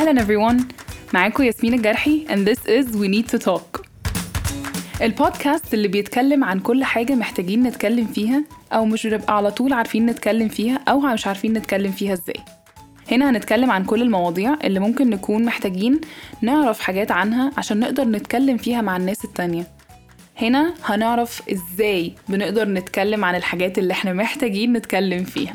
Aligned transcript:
أهلا 0.00 0.24
everyone. 0.24 0.62
معاكم 1.14 1.42
ياسمين 1.42 1.74
الجرحي 1.74 2.26
and 2.28 2.48
this 2.48 2.60
is 2.60 2.96
We 2.96 3.08
Need 3.08 3.30
to 3.32 3.44
Talk. 3.44 3.80
البودكاست 5.02 5.74
اللي 5.74 5.88
بيتكلم 5.88 6.44
عن 6.44 6.60
كل 6.60 6.84
حاجة 6.84 7.14
محتاجين 7.14 7.62
نتكلم 7.62 8.06
فيها 8.06 8.44
أو 8.72 8.84
مش 8.84 9.06
بنبقى 9.06 9.36
على 9.36 9.50
طول 9.50 9.72
عارفين 9.72 10.06
نتكلم 10.06 10.48
فيها 10.48 10.80
أو 10.88 11.00
مش 11.00 11.26
عارفين 11.26 11.52
نتكلم 11.52 11.92
فيها 11.92 12.12
إزاي. 12.12 12.36
هنا 13.12 13.30
هنتكلم 13.30 13.70
عن 13.70 13.84
كل 13.84 14.02
المواضيع 14.02 14.58
اللي 14.64 14.80
ممكن 14.80 15.10
نكون 15.10 15.44
محتاجين 15.44 16.00
نعرف 16.42 16.80
حاجات 16.80 17.10
عنها 17.10 17.52
عشان 17.58 17.80
نقدر 17.80 18.04
نتكلم 18.04 18.56
فيها 18.56 18.80
مع 18.80 18.96
الناس 18.96 19.24
التانية. 19.24 19.66
هنا 20.38 20.74
هنعرف 20.84 21.42
إزاي 21.52 22.14
بنقدر 22.28 22.68
نتكلم 22.68 23.24
عن 23.24 23.34
الحاجات 23.34 23.78
اللي 23.78 23.92
إحنا 23.92 24.12
محتاجين 24.12 24.72
نتكلم 24.72 25.24
فيها. 25.24 25.54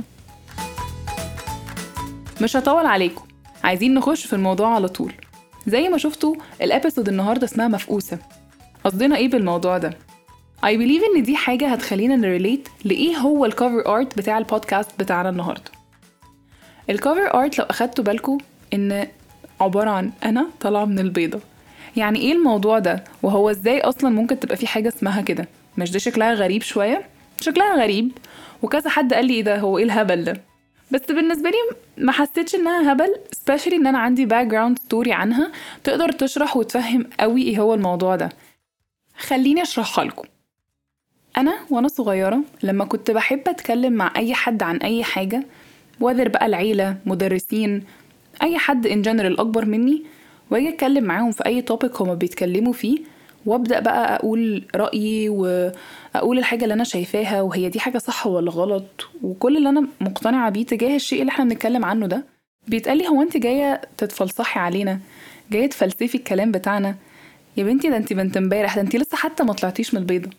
مش 2.41 2.57
هطول 2.57 2.85
عليكم. 2.85 3.25
عايزين 3.65 3.93
نخش 3.93 4.25
في 4.25 4.33
الموضوع 4.33 4.75
على 4.75 4.87
طول. 4.87 5.13
زي 5.67 5.89
ما 5.89 5.97
شفتوا 5.97 6.35
ال 6.61 6.67
episode 6.67 7.09
النهارده 7.09 7.45
اسمها 7.45 7.67
مفقوسة. 7.67 8.17
قصدنا 8.83 9.15
إيه 9.15 9.27
بالموضوع 9.27 9.77
ده؟ 9.77 9.89
I 10.65 10.69
believe 10.69 11.15
إن 11.15 11.23
دي 11.23 11.35
حاجة 11.35 11.67
هتخلينا 11.67 12.15
ن 12.15 12.23
relate 12.23 12.67
لإيه 12.85 13.17
هو 13.17 13.45
ال 13.45 13.52
cover 13.52 13.87
art 13.95 14.17
بتاع 14.17 14.37
البودكاست 14.37 14.89
بتاعنا 14.99 15.29
النهارده. 15.29 15.71
ال 16.89 16.97
cover 16.97 17.33
art 17.33 17.59
لو 17.59 17.65
أخدتوا 17.65 18.03
بالكم 18.03 18.37
إن 18.73 19.07
عبارة 19.61 19.89
عن 19.89 20.11
أنا 20.23 20.47
طالعة 20.61 20.85
من 20.85 20.99
البيضة. 20.99 21.39
يعني 21.97 22.19
إيه 22.19 22.31
الموضوع 22.33 22.79
ده؟ 22.79 23.03
وهو 23.23 23.49
إزاي 23.49 23.81
أصلا 23.81 24.09
ممكن 24.09 24.39
تبقى 24.39 24.57
في 24.57 24.67
حاجة 24.67 24.87
اسمها 24.87 25.21
كده؟ 25.21 25.47
مش 25.77 25.91
ده 25.91 25.99
شكلها 25.99 26.33
غريب 26.33 26.61
شوية؟ 26.61 27.05
شكلها 27.41 27.75
غريب. 27.83 28.11
وكذا 28.61 28.89
حد 28.89 29.13
قال 29.13 29.25
لي 29.25 29.33
إيه 29.33 29.43
ده؟ 29.43 29.59
هو 29.59 29.77
إيه 29.77 29.83
الهبل 29.83 30.23
ده؟ 30.23 30.41
بس 30.91 31.01
بالنسبة 31.01 31.49
لي 31.49 31.57
ما 31.97 32.11
حسيتش 32.11 32.55
إنها 32.55 32.91
هبل 32.93 33.15
especially 33.35 33.73
إن 33.73 33.87
أنا 33.87 33.99
عندي 33.99 34.25
background 34.25 34.79
story 34.79 35.13
عنها. 35.13 35.51
تقدر 35.83 36.11
تشرح 36.11 36.57
وتفهم 36.57 37.07
قوي 37.19 37.41
إيه 37.41 37.59
هو 37.59 37.73
الموضوع 37.73 38.15
ده. 38.15 38.29
خليني 39.17 39.61
أشرحها 39.61 40.05
لكم. 40.05 40.27
أنا 41.37 41.53
وأنا 41.69 41.87
صغيرة 41.87 42.39
لما 42.63 42.85
كنت 42.85 43.11
بحب 43.11 43.41
أتكلم 43.47 43.93
مع 43.93 44.13
أي 44.15 44.33
حد 44.33 44.63
عن 44.63 44.77
أي 44.77 45.03
حاجة 45.03 45.43
whether 45.99 46.27
بقى 46.27 46.45
العيلة 46.45 46.97
مدرسين 47.05 47.83
أي 48.41 48.57
حد 48.57 48.87
in 48.87 49.01
general 49.01 49.39
أكبر 49.39 49.65
مني 49.65 50.03
وأجي 50.51 50.69
أتكلم 50.69 51.03
معاهم 51.03 51.31
في 51.31 51.45
أي 51.45 51.61
topic 51.61 52.01
هما 52.01 52.13
بيتكلموا 52.13 52.73
فيه 52.73 52.99
وابدأ 53.45 53.79
بقى 53.79 54.15
أقول 54.15 54.63
رأيي 54.75 55.29
وأقول 55.29 56.37
الحاجة 56.37 56.63
اللي 56.63 56.73
أنا 56.73 56.83
شايفاها 56.83 57.41
وهي 57.41 57.69
دي 57.69 57.79
حاجة 57.79 57.97
صح 57.97 58.27
ولا 58.27 58.51
غلط؟ 58.51 59.07
وكل 59.23 59.57
اللي 59.57 59.69
أنا 59.69 59.87
مقتنعة 60.01 60.49
بيه 60.49 60.65
تجاه 60.65 60.95
الشيء 60.95 61.21
اللي 61.21 61.29
إحنا 61.31 61.45
بنتكلم 61.45 61.85
عنه 61.85 62.07
ده 62.07 62.23
بيتقال 62.67 62.97
لي 62.97 63.07
هو 63.07 63.21
أنت 63.21 63.37
جاية 63.37 63.81
تتفلسحي 63.97 64.59
علينا؟ 64.59 64.99
جاية 65.51 65.69
تفلسفي 65.69 66.15
الكلام 66.15 66.51
بتاعنا؟ 66.51 66.95
يا 67.57 67.63
بنتي 67.63 67.89
ده 67.89 67.97
أنت 67.97 68.13
بنت 68.13 68.37
امبارح 68.37 68.75
ده 68.75 68.81
أنت 68.81 68.95
لسه 68.95 69.17
حتى 69.17 69.43
ما 69.43 69.53
طلعتيش 69.53 69.93
من 69.93 69.99
البيضة. 69.99 70.29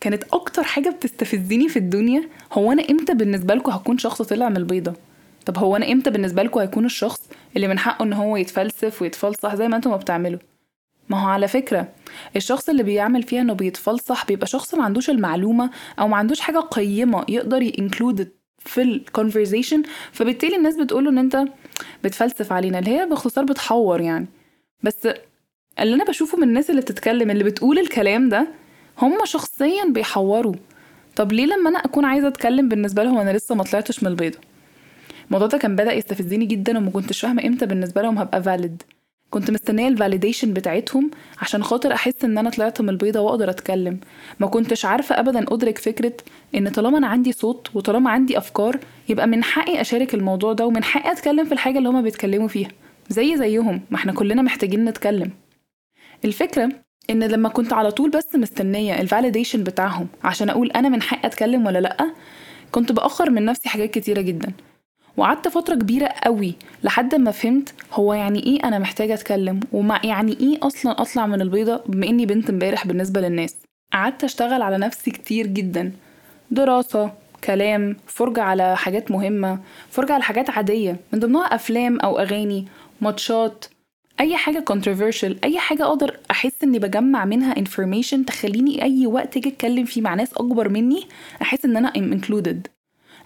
كانت 0.00 0.24
أكتر 0.32 0.62
حاجة 0.62 0.90
بتستفزني 0.90 1.68
في 1.68 1.78
الدنيا 1.78 2.22
هو 2.52 2.72
أنا 2.72 2.82
إمتى 2.90 3.14
بالنسبة 3.14 3.54
لكم 3.54 3.72
هكون 3.72 3.98
شخص 3.98 4.22
طلع 4.22 4.48
من 4.48 4.56
البيضة؟ 4.56 4.92
طب 5.46 5.58
هو 5.58 5.76
أنا 5.76 5.92
إمتى 5.92 6.10
بالنسبة 6.10 6.42
لكم 6.42 6.60
هيكون 6.60 6.84
الشخص 6.84 7.20
اللي 7.56 7.68
من 7.68 7.78
حقه 7.78 8.02
إن 8.02 8.12
هو 8.12 8.36
يتفلسف 8.36 9.02
ويتفلسح 9.02 9.54
زي 9.54 9.68
ما 9.68 9.76
أنتم 9.76 9.90
ما 9.90 9.96
بتعملوا؟ 9.96 10.38
ما 11.08 11.22
هو 11.24 11.28
على 11.28 11.48
فكرة 11.48 11.88
الشخص 12.36 12.68
اللي 12.68 12.82
بيعمل 12.82 13.22
فيها 13.22 13.40
إنه 13.40 13.52
بيتفلسح 13.52 14.26
بيبقى 14.26 14.46
شخص 14.46 14.74
ما 14.74 14.84
عندوش 14.84 15.10
المعلومة 15.10 15.70
أو 15.98 16.08
ما 16.08 16.16
عندوش 16.16 16.40
حاجة 16.40 16.58
قيمة 16.58 17.24
يقدر 17.28 17.62
ينكلود 17.62 18.28
في 18.58 18.82
ال 18.82 18.90
conversation 18.90 19.82
فبالتالي 20.12 20.56
الناس 20.56 20.76
بتقوله 20.76 21.10
إن 21.10 21.18
أنت 21.18 21.44
بتفلسف 22.04 22.52
علينا 22.52 22.78
اللي 22.78 22.90
هي 22.90 23.06
باختصار 23.06 23.44
بتحور 23.44 24.00
يعني. 24.00 24.26
بس 24.82 25.08
اللي 25.80 25.94
أنا 25.94 26.04
بشوفه 26.04 26.38
من 26.38 26.48
الناس 26.48 26.70
اللي 26.70 26.80
بتتكلم 26.80 27.30
اللي 27.30 27.44
بتقول 27.44 27.78
الكلام 27.78 28.28
ده 28.28 28.48
هم 28.98 29.18
شخصيا 29.24 29.84
بيحوروا. 29.84 30.54
طب 31.16 31.32
ليه 31.32 31.46
لما 31.46 31.70
أنا 31.70 31.78
أكون 31.78 32.04
عايزة 32.04 32.28
أتكلم 32.28 32.68
بالنسبة 32.68 33.02
لهم 33.04 33.18
أنا 33.18 33.30
لسه 33.36 33.54
ما 33.54 33.64
طلعتش 33.64 34.02
من 34.02 34.08
البيضة؟ 34.10 34.38
الموضوع 35.26 35.46
ده 35.48 35.58
كان 35.58 35.76
بدأ 35.76 35.92
يستفزني 35.92 36.46
جدا 36.46 36.78
وما 36.78 36.90
كنتش 36.90 37.20
فاهمة 37.20 37.46
إمتى 37.46 37.66
بالنسبة 37.66 38.02
لهم 38.02 38.18
هبقى 38.18 38.42
valid 38.42 38.82
كنت 39.30 39.50
مستنية 39.50 39.88
ال 39.88 39.94
validation 39.94 40.52
بتاعتهم 40.52 41.10
عشان 41.38 41.62
خاطر 41.62 41.92
أحس 41.92 42.24
إن 42.24 42.38
أنا 42.38 42.50
طلعت 42.50 42.80
من 42.80 42.88
البيضة 42.88 43.20
وأقدر 43.20 43.50
أتكلم. 43.50 44.00
ما 44.40 44.46
كنتش 44.46 44.84
عارفة 44.84 45.20
ابدا 45.20 45.54
أدرك 45.54 45.78
فكرة 45.78 46.12
إن 46.54 46.68
طالما 46.68 46.98
أنا 46.98 47.06
عندي 47.06 47.32
صوت 47.32 47.70
وطالما 47.74 48.10
عندي 48.10 48.38
أفكار 48.38 48.78
يبقى 49.08 49.26
من 49.26 49.44
حقي 49.44 49.80
أشارك 49.80 50.14
الموضوع 50.14 50.52
ده 50.52 50.66
ومن 50.66 50.84
حقي 50.84 51.12
أتكلم 51.12 51.44
في 51.44 51.52
الحاجة 51.52 51.78
اللي 51.78 51.88
هما 51.88 52.00
بيتكلموا 52.00 52.48
فيها. 52.48 52.68
زي 53.08 53.36
زيهم 53.36 53.80
ما 53.90 53.96
إحنا 53.96 54.12
كلنا 54.12 54.42
محتاجين 54.42 54.84
نتكلم. 54.84 55.30
الفكرة 56.24 56.68
إن 57.10 57.22
لما 57.24 57.48
كنت 57.48 57.72
على 57.72 57.90
طول 57.90 58.10
بس 58.10 58.34
مستنية 58.34 59.00
الفاليديشن 59.00 59.64
بتاعهم 59.64 60.08
عشان 60.24 60.50
أقول 60.50 60.70
أنا 60.70 60.88
من 60.88 61.02
حقي 61.02 61.26
أتكلم 61.28 61.66
ولا 61.66 61.78
لأ 61.78 61.96
كنت 62.72 62.92
بأخر 62.92 63.30
من 63.30 63.44
نفسي 63.44 63.68
حاجات 63.68 63.90
كتيرة 63.90 64.20
جدا. 64.20 64.52
وقعدت 65.18 65.48
فترة 65.48 65.74
كبيرة 65.74 66.06
قوي 66.06 66.54
لحد 66.84 67.14
ما 67.14 67.30
فهمت 67.30 67.74
هو 67.92 68.14
يعني 68.14 68.42
إيه 68.42 68.64
أنا 68.64 68.78
محتاجة 68.78 69.14
أتكلم 69.14 69.60
ومع 69.72 70.00
يعني 70.04 70.32
إيه 70.40 70.58
أصلا 70.62 71.02
أطلع 71.02 71.26
من 71.26 71.40
البيضة 71.40 71.82
بما 71.86 72.06
إني 72.06 72.26
بنت 72.26 72.50
امبارح 72.50 72.86
بالنسبة 72.86 73.20
للناس. 73.20 73.56
قعدت 73.92 74.24
أشتغل 74.24 74.62
على 74.62 74.78
نفسي 74.78 75.10
كتير 75.10 75.46
جدا. 75.46 75.92
دراسة 76.50 77.12
كلام 77.44 77.96
فرجة 78.06 78.42
على 78.42 78.76
حاجات 78.76 79.10
مهمة 79.10 79.58
فرجة 79.90 80.12
على 80.12 80.22
حاجات 80.22 80.50
عادية 80.50 80.96
من 81.12 81.18
ضمنها 81.20 81.42
أفلام 81.54 82.00
أو 82.00 82.18
أغاني 82.18 82.66
ماتشات 83.00 83.64
أي 84.20 84.36
حاجة 84.36 84.64
controversial 84.72 85.34
أي 85.44 85.58
حاجة 85.58 85.84
أقدر 85.84 86.16
أحس 86.30 86.52
إني 86.64 86.78
بجمع 86.78 87.24
منها 87.24 87.54
information 87.54 88.24
تخليني 88.26 88.82
أي 88.82 89.06
وقت 89.06 89.36
أجي 89.36 89.48
أتكلم 89.48 89.84
فيه 89.84 90.00
مع 90.00 90.14
ناس 90.14 90.32
أكبر 90.34 90.68
مني 90.68 91.06
أحس 91.42 91.64
إن 91.64 91.76
أنا 91.76 91.92
I'm 91.92 92.20
included. 92.20 92.77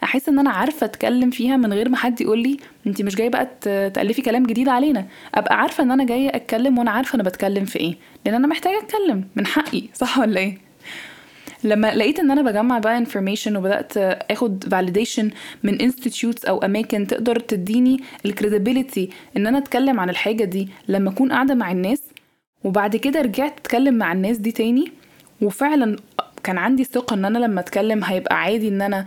أحس 0.02 0.28
إن 0.28 0.38
أنا 0.38 0.50
عارفة 0.50 0.84
أتكلم 0.84 1.30
فيها 1.30 1.56
من 1.56 1.72
غير 1.72 1.88
ما 1.88 1.96
حد 1.96 2.20
يقول 2.20 2.42
لي 2.42 2.56
انت 2.86 3.02
مش 3.02 3.14
جاية 3.16 3.28
بقى 3.28 3.48
تألفي 3.90 4.22
كلام 4.22 4.42
جديد 4.46 4.68
علينا. 4.68 5.06
أبقى 5.34 5.60
عارفة 5.60 5.84
إن 5.84 5.90
أنا 5.90 6.04
جاية 6.06 6.28
أتكلم 6.36 6.78
وأنا 6.78 6.90
عارفة 6.90 7.14
أنا 7.16 7.22
بتكلم 7.22 7.64
في 7.64 7.80
إيه. 7.80 7.94
لأن 8.26 8.34
أنا 8.34 8.46
محتاجة 8.46 8.78
أتكلم 8.78 9.24
من 9.36 9.46
حقي 9.46 9.82
صح 9.94 10.18
ولا 10.18 10.40
إيه؟ 10.40 10.58
لما 11.64 11.94
لقيت 11.94 12.18
إن 12.18 12.30
أنا 12.30 12.42
بجمع 12.42 12.78
بقى 12.78 13.04
information 13.04 13.56
وبدأت 13.56 13.96
آخد 14.30 14.64
validation 14.74 15.24
من 15.62 15.90
institutes 15.90 16.48
أو 16.48 16.58
أماكن 16.58 17.06
تقدر 17.06 17.38
تديني 17.38 18.00
ال 18.26 18.33
credibility 18.33 19.10
إن 19.36 19.46
أنا 19.46 19.58
أتكلم 19.58 20.00
عن 20.00 20.10
الحاجة 20.10 20.44
دي 20.44 20.68
لما 20.88 21.10
أكون 21.10 21.32
قاعدة 21.32 21.54
مع 21.54 21.72
الناس 21.72 22.02
وبعد 22.64 22.96
كده 22.96 23.20
رجعت 23.20 23.58
أتكلم 23.58 23.94
مع 23.94 24.12
الناس 24.12 24.36
دي 24.36 24.52
تاني 24.52 24.92
وفعلا 25.42 25.96
كان 26.42 26.58
عندي 26.58 26.84
ثقة 26.84 27.14
إن 27.14 27.24
أنا 27.24 27.38
لما 27.38 27.60
أتكلم 27.60 28.04
هيبقى 28.04 28.40
عادي 28.40 28.68
إن 28.68 28.82
أنا 28.82 29.06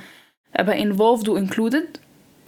أبقى 0.55 0.83
involved 0.83 1.27
و 1.29 1.45
included. 1.45 1.99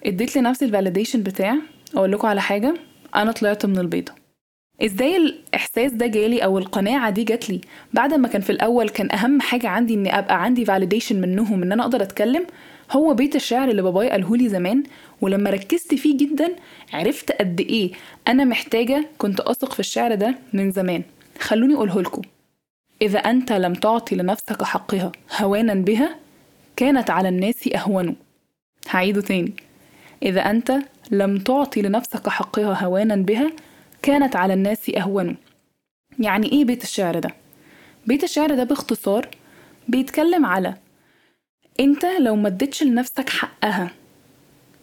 اديت 0.06 0.38
لنفسي 0.38 0.66
ال 0.66 0.71
validation 0.71 1.24
بتاع 1.24 1.56
أقول 1.96 2.12
لكم 2.12 2.28
على 2.28 2.42
حاجة 2.42 2.74
أنا 3.16 3.32
طلعت 3.32 3.66
من 3.66 3.78
البيضة. 3.78 4.12
إزاي 4.82 5.18
الإحساس 5.18 5.92
ده 5.92 6.08
جالي 6.08 6.44
أو 6.44 6.58
القناعة 6.58 7.10
دي 7.10 7.24
جات 7.24 7.50
لي؟ 7.50 7.62
بعد 7.94 8.14
ما 8.14 8.28
كان 8.28 8.42
في 8.42 8.50
الأول 8.50 8.90
كان 8.90 9.12
أهم 9.12 9.42
حاجة 9.42 9.68
عندي 9.70 9.94
إني 9.94 10.20
أبقى 10.20 10.44
عندي 10.44 10.66
فاليديشن 10.66 11.22
منهم 11.22 11.64
إن 11.64 11.72
أنا 11.72 11.84
أقدر 11.84 12.02
أتكلم. 12.04 12.46
هو 12.92 13.14
بيت 13.14 13.36
الشعر 13.36 13.70
اللي 13.70 13.82
بابايا 13.82 14.12
قالهولي 14.12 14.50
زمان 14.50 14.84
ولما 15.22 15.50
ركزت 15.50 15.96
فيه 15.96 16.18
جدا 16.18 16.56
عرفت 16.94 17.32
قد 17.32 17.62
إيه 17.62 17.92
أنا 18.28 18.44
محتاجة 18.46 19.06
كنت 19.18 19.40
أثق 19.40 19.74
في 19.74 19.80
الشعر 19.80 20.16
ده 20.16 20.36
من 20.54 20.72
زمان. 20.72 21.04
خلوني 21.40 21.74
أقوله 21.76 22.02
لكم. 22.02 22.22
إذا 23.02 23.20
أنت 23.20 23.52
لم 23.52 23.74
تعطي 23.74 24.16
لنفسك 24.16 24.64
حقها 24.64 25.12
هوانا 25.38 25.74
بها 25.74 26.16
كانت 26.78 27.10
على 27.10 27.30
الناس 27.30 27.70
أهون 27.76 28.16
هعيده 28.90 29.22
تاني 29.22 29.54
إذا 30.24 30.42
أنت 30.42 30.74
لم 31.12 31.38
تعطي 31.38 31.82
لنفسك 31.82 32.30
حقها 32.30 32.86
هوانا 32.86 33.16
بها 33.16 33.52
كانت 34.02 34.36
على 34.36 34.54
الناس 34.54 34.92
أهون 34.98 35.36
يعني 36.20 36.52
إيه 36.52 36.66
بيت 36.66 36.84
الشعر 36.84 37.20
ده؟ 37.20 37.30
بيت 38.08 38.24
الشعر 38.24 38.56
ده 38.56 38.64
باختصار 38.64 39.28
بيتكلم 39.88 40.46
على 40.46 40.74
أنت 41.80 42.06
لو 42.06 42.36
ما 42.36 42.48
اديتش 42.48 42.84
لنفسك 42.84 43.30
حقها 43.30 43.92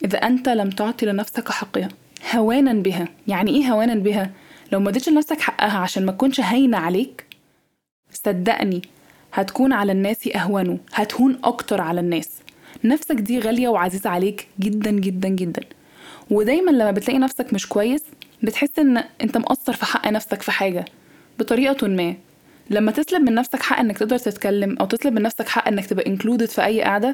إذا 0.04 0.18
أنت 0.18 0.48
لم 0.48 0.70
تعطي 0.70 1.06
لنفسك 1.06 1.48
حقها 1.48 1.88
هوانا 2.34 2.72
بها 2.72 3.08
يعني 3.28 3.50
إيه 3.50 3.72
هوانا 3.72 3.94
بها؟ 3.94 4.30
لو 4.72 4.80
ما 4.80 4.90
اديتش 4.90 5.08
لنفسك 5.08 5.40
حقها 5.40 5.78
عشان 5.78 6.06
ما 6.06 6.12
تكونش 6.12 6.40
هاينة 6.40 6.76
عليك 6.76 7.24
صدقني 8.12 8.82
هتكون 9.34 9.72
على 9.72 9.92
الناس 9.92 10.28
أهون 10.36 10.78
هتهون 10.94 11.38
أكتر 11.44 11.80
على 11.80 12.00
الناس. 12.00 12.28
نفسك 12.84 13.14
دي 13.14 13.38
غالية 13.38 13.68
وعزيزة 13.68 14.10
عليك 14.10 14.46
جدا 14.60 14.90
جدا 14.90 15.28
جدا. 15.28 15.62
ودايما 16.30 16.70
لما 16.70 16.90
بتلاقي 16.90 17.18
نفسك 17.18 17.52
مش 17.52 17.68
كويس 17.68 18.02
بتحس 18.42 18.78
إن 18.78 19.04
أنت 19.22 19.36
مقصر 19.38 19.72
في 19.72 19.84
حق 19.84 20.08
نفسك 20.08 20.42
في 20.42 20.50
حاجة. 20.52 20.84
بطريقة 21.38 21.86
ما. 21.88 22.14
لما 22.70 22.92
تسلب 22.92 23.22
من 23.22 23.34
نفسك 23.34 23.62
حق 23.62 23.78
إنك 23.78 23.98
تقدر 23.98 24.18
تتكلم 24.18 24.76
أو 24.80 24.86
تسلب 24.86 25.12
من 25.12 25.22
نفسك 25.22 25.48
حق 25.48 25.68
إنك 25.68 25.86
تبقى 25.86 26.06
انكلودد 26.06 26.48
في 26.48 26.64
أي 26.64 26.82
قعدة 26.82 27.12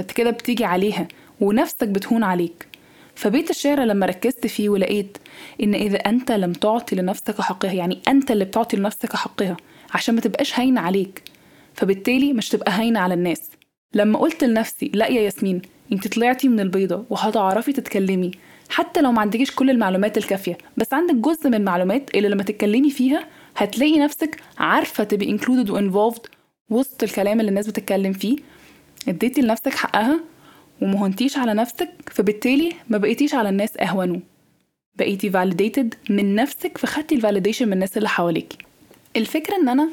أنت 0.00 0.12
كده 0.12 0.30
بتيجي 0.30 0.64
عليها 0.64 1.08
ونفسك 1.40 1.88
بتهون 1.88 2.22
عليك. 2.22 2.66
فبيت 3.14 3.50
الشعر 3.50 3.80
لما 3.80 4.06
ركزت 4.06 4.46
فيه 4.46 4.68
ولقيت 4.68 5.18
إن 5.62 5.74
إذا 5.74 5.96
أنت 5.96 6.32
لم 6.32 6.52
تعطي 6.52 6.96
لنفسك 6.96 7.40
حقها 7.40 7.72
يعني 7.72 8.02
أنت 8.08 8.30
اللي 8.30 8.44
بتعطي 8.44 8.76
لنفسك 8.76 9.16
حقها 9.16 9.56
عشان 9.94 10.14
ما 10.14 10.20
تبقاش 10.20 10.60
هاينة 10.60 10.80
عليك. 10.80 11.22
فبالتالي 11.74 12.32
مش 12.32 12.48
تبقى 12.48 12.72
هاينة 12.72 13.00
على 13.00 13.14
الناس. 13.14 13.50
لما 13.94 14.18
قلت 14.18 14.44
لنفسي 14.44 14.90
لا 14.94 15.06
يا 15.08 15.20
ياسمين 15.20 15.62
انت 15.92 16.08
طلعتي 16.08 16.48
من 16.48 16.60
البيضة 16.60 17.04
وهتعرفي 17.10 17.72
تتكلمي 17.72 18.30
حتى 18.70 19.00
لو 19.00 19.12
ما 19.12 19.20
عندكيش 19.20 19.50
كل 19.50 19.70
المعلومات 19.70 20.18
الكافية 20.18 20.58
بس 20.76 20.92
عندك 20.94 21.14
جزء 21.14 21.48
من 21.48 21.54
المعلومات 21.54 22.14
اللي 22.14 22.28
لما 22.28 22.42
تتكلمي 22.42 22.90
فيها 22.90 23.28
هتلاقي 23.56 23.98
نفسك 23.98 24.40
عارفة 24.58 25.04
تبقي 25.04 25.38
included 25.38 25.70
و 25.70 25.80
involved 25.90 26.20
وسط 26.70 27.02
الكلام 27.02 27.40
اللي 27.40 27.48
الناس 27.48 27.66
بتتكلم 27.66 28.12
فيه 28.12 28.36
اديتي 29.08 29.40
لنفسك 29.40 29.74
حقها 29.74 30.20
ومهنتيش 30.82 31.36
على 31.38 31.54
نفسك 31.54 31.90
فبالتالي 32.10 32.72
ما 32.88 32.98
بقيتيش 32.98 33.34
على 33.34 33.48
الناس 33.48 33.76
اهونوا 33.76 34.20
بقيتي 34.98 35.30
validated 35.32 36.10
من 36.10 36.34
نفسك 36.34 36.78
فخدتي 36.78 37.14
ال 37.14 37.19
validation 37.19 37.66
من 37.66 37.72
الناس 37.72 37.96
اللي 37.96 38.08
حواليكي. 38.08 38.58
الفكرة 39.16 39.56
إن 39.56 39.68
أنا 39.68 39.88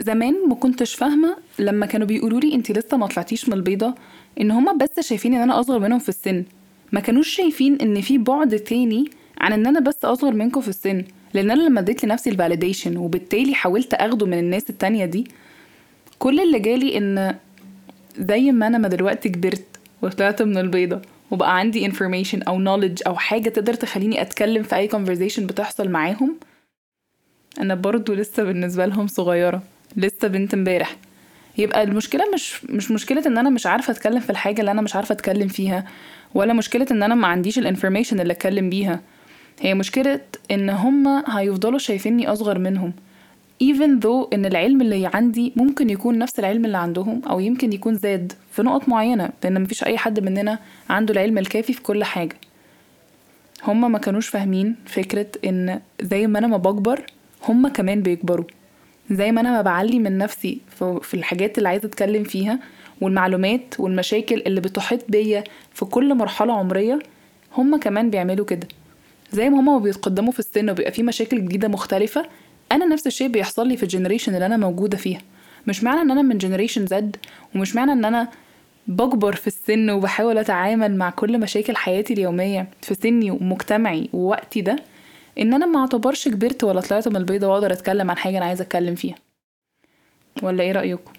زمان 0.00 0.34
ما 0.48 0.54
كنتش 0.54 0.94
فاهمة 0.94 1.36
لما 1.58 1.86
كانوا 1.86 2.06
بيقولوا 2.06 2.40
لي 2.40 2.54
انت 2.54 2.70
لسه 2.72 2.96
ما 2.96 3.06
طلعتيش 3.06 3.48
من 3.48 3.54
البيضة 3.54 3.94
إن 4.40 4.50
هما 4.50 4.72
بس 4.72 5.00
شايفين 5.00 5.34
إن 5.34 5.40
أنا 5.40 5.60
أصغر 5.60 5.78
منهم 5.78 5.98
في 5.98 6.08
السن. 6.08 6.44
ما 6.92 7.00
كانوش 7.00 7.28
شايفين 7.28 7.80
إن 7.80 8.00
في 8.00 8.18
بعد 8.18 8.58
تاني 8.58 9.10
عن 9.40 9.52
إن 9.52 9.66
أنا 9.66 9.80
بس 9.80 10.04
أصغر 10.04 10.32
منكم 10.32 10.60
في 10.60 10.68
السن. 10.68 11.04
لأن 11.34 11.50
أنا 11.50 11.62
لما 11.62 11.80
اديت 11.80 12.04
لنفسي 12.04 12.30
ال 12.30 12.36
validation 12.36 12.96
وبالتالي 12.96 13.54
حاولت 13.54 13.94
أخده 13.94 14.26
من 14.26 14.38
الناس 14.38 14.70
التانية 14.70 15.04
دي 15.04 15.26
كل 16.18 16.40
اللي 16.40 16.58
جالي 16.58 16.98
إن 16.98 17.34
زي 18.18 18.52
ما 18.52 18.66
أنا 18.66 18.78
ما 18.78 18.88
دلوقتي 18.88 19.28
كبرت 19.28 19.64
وطلعت 20.02 20.42
من 20.42 20.58
البيضة 20.58 21.02
وبقى 21.30 21.58
عندي 21.58 21.90
information 21.90 22.48
أو 22.48 22.64
knowledge 22.64 23.06
أو 23.06 23.14
حاجة 23.16 23.48
تقدر 23.48 23.74
تخليني 23.74 24.22
أتكلم 24.22 24.62
في 24.62 24.76
أي 24.76 24.88
conversation 24.88 25.40
بتحصل 25.40 25.88
معاهم 25.88 26.36
أنا 27.60 27.74
برضو 27.74 28.14
لسه 28.14 28.42
بالنسبة 28.42 28.86
لهم 28.86 29.06
صغيرة. 29.06 29.62
لسه 29.96 30.28
بنت 30.28 30.54
امبارح. 30.54 30.96
يبقى 31.58 31.82
المشكلة 31.82 32.24
مش 32.34 32.64
مش 32.64 32.90
مشكلة 32.90 33.22
إن 33.26 33.38
أنا 33.38 33.50
مش 33.50 33.66
عارفة 33.66 33.90
أتكلم 33.90 34.20
في 34.20 34.30
الحاجة 34.30 34.60
اللي 34.60 34.70
أنا 34.70 34.82
مش 34.82 34.96
عارفة 34.96 35.12
أتكلم 35.12 35.48
فيها 35.48 35.84
ولا 36.34 36.52
مشكلة 36.52 36.86
إن 36.90 37.02
أنا 37.02 37.14
ما 37.14 37.26
عنديش 37.26 37.58
الانفورميشن 37.58 38.20
اللي 38.20 38.32
أتكلم 38.32 38.70
بيها. 38.70 39.00
هي 39.60 39.74
مشكلة 39.74 40.20
إن 40.50 40.70
هما 40.70 41.24
هيفضلوا 41.38 41.78
شايفيني 41.78 42.28
أصغر 42.32 42.58
منهم. 42.58 42.92
Even 43.62 44.00
though 44.04 44.28
إن 44.32 44.46
العلم 44.46 44.80
اللي 44.80 45.10
عندي 45.14 45.52
ممكن 45.56 45.90
يكون 45.90 46.18
نفس 46.18 46.38
العلم 46.38 46.64
اللي 46.64 46.78
عندهم 46.78 47.22
أو 47.30 47.40
يمكن 47.40 47.72
يكون 47.72 47.94
زاد 47.94 48.32
في 48.52 48.62
نقط 48.62 48.88
معينة 48.88 49.30
لأن 49.44 49.62
مفيش 49.62 49.84
أي 49.84 49.98
حد 49.98 50.20
مننا 50.20 50.58
عنده 50.90 51.12
العلم 51.12 51.38
الكافي 51.38 51.72
في 51.72 51.82
كل 51.82 52.04
حاجة. 52.04 52.36
هما 53.64 53.88
ما 53.88 53.98
كانوش 53.98 54.28
فاهمين 54.28 54.76
فكرة 54.86 55.26
إن 55.44 55.80
زي 56.00 56.26
ما 56.26 56.38
أنا 56.38 56.46
ما 56.46 56.56
بكبر 56.56 57.06
هما 57.48 57.68
كمان 57.68 58.02
بيكبروا. 58.02 58.44
زي 59.10 59.32
ما 59.32 59.40
أنا 59.40 59.50
ما 59.50 59.62
بعلي 59.62 59.98
من 59.98 60.18
نفسي 60.18 60.58
في 61.02 61.14
الحاجات 61.14 61.58
اللي 61.58 61.68
عايزة 61.68 61.86
أتكلم 61.86 62.24
فيها 62.24 62.58
والمعلومات 63.00 63.74
والمشاكل 63.80 64.42
اللي 64.46 64.60
بتحيط 64.60 65.00
بيا 65.08 65.44
في 65.74 65.84
كل 65.84 66.14
مرحلة 66.14 66.52
عمرية 66.58 66.98
هما 67.56 67.78
كمان 67.78 68.10
بيعملوا 68.10 68.46
كده. 68.46 68.68
زي 69.32 69.50
ما 69.50 69.60
هما 69.60 69.78
بيتقدموا 69.78 70.32
في 70.32 70.38
السن 70.38 70.70
وبيبقى 70.70 70.92
في 70.92 71.02
مشاكل 71.02 71.44
جديدة 71.44 71.68
مختلفة 71.68 72.26
أنا 72.72 72.86
نفس 72.86 73.06
الشيء 73.06 73.28
بيحصل 73.28 73.68
لي 73.68 73.76
في 73.76 73.82
ال 73.82 73.87
generation 73.87 74.34
اللي 74.34 74.46
أنا 74.46 74.56
موجودة 74.56 74.96
فيها. 74.98 75.20
مش 75.66 75.84
معنى 75.84 76.00
إن 76.00 76.10
أنا 76.10 76.22
من 76.22 76.38
generation 76.38 76.86
Z 76.86 77.16
ومش 77.54 77.76
معنى 77.76 77.92
إن 77.92 78.04
أنا 78.04 78.28
بكبر 78.86 79.34
في 79.34 79.46
السن 79.46 79.90
وبحاول 79.90 80.38
أتعامل 80.38 80.96
مع 80.96 81.10
كل 81.10 81.40
مشاكل 81.40 81.76
حياتي 81.76 82.14
اليومية 82.14 82.68
في 82.82 82.94
سني 82.94 83.30
ومجتمعي 83.30 84.08
ووقتي 84.12 84.60
ده. 84.60 84.76
إن 85.38 85.54
أنا 85.54 85.66
ما 85.66 85.80
أعتبرش 85.80 86.28
كبرت 86.28 86.64
ولا 86.64 86.80
طلعت 86.80 87.08
من 87.08 87.16
البيضة 87.16 87.46
وأقدر 87.46 87.72
أتكلم 87.72 88.10
عن 88.10 88.16
حاجة 88.16 88.38
أنا 88.38 88.46
عايزة 88.46 88.62
أتكلم 88.62 88.94
فيها. 88.94 89.14
ولا 90.42 90.62
إيه 90.62 90.72
رأيكم؟ 90.72 91.12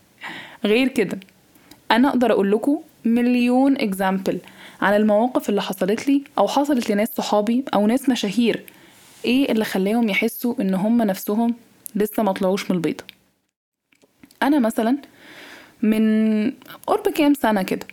غير 0.64 0.88
كده 0.88 1.18
أنا 1.90 2.08
أقدر 2.08 2.32
أقول 2.32 2.52
لكم 2.52 2.80
مليون 3.04 3.76
اكزامبل 3.76 4.40
عن 4.80 4.96
المواقف 4.96 5.48
اللي 5.48 5.62
حصلت 5.62 6.08
لي 6.08 6.22
أو 6.38 6.48
حصلت 6.48 6.90
لناس 6.90 7.08
صحابي 7.08 7.64
أو 7.74 7.86
ناس 7.86 8.08
مشاهير. 8.08 8.64
إيه 9.24 9.52
اللي 9.52 9.64
خلاهم 9.64 10.08
يحسوا 10.08 10.54
إن 10.60 10.74
هم 10.74 11.02
نفسهم 11.02 11.54
لسه 11.94 12.22
ما 12.22 12.32
طلعوش 12.32 12.70
من 12.70 12.76
البيضة؟ 12.76 13.04
أنا 14.42 14.58
مثلا 14.58 14.96
من 15.82 16.52
قرب 16.86 17.08
كام 17.08 17.34
سنة 17.34 17.62
كده 17.62 17.86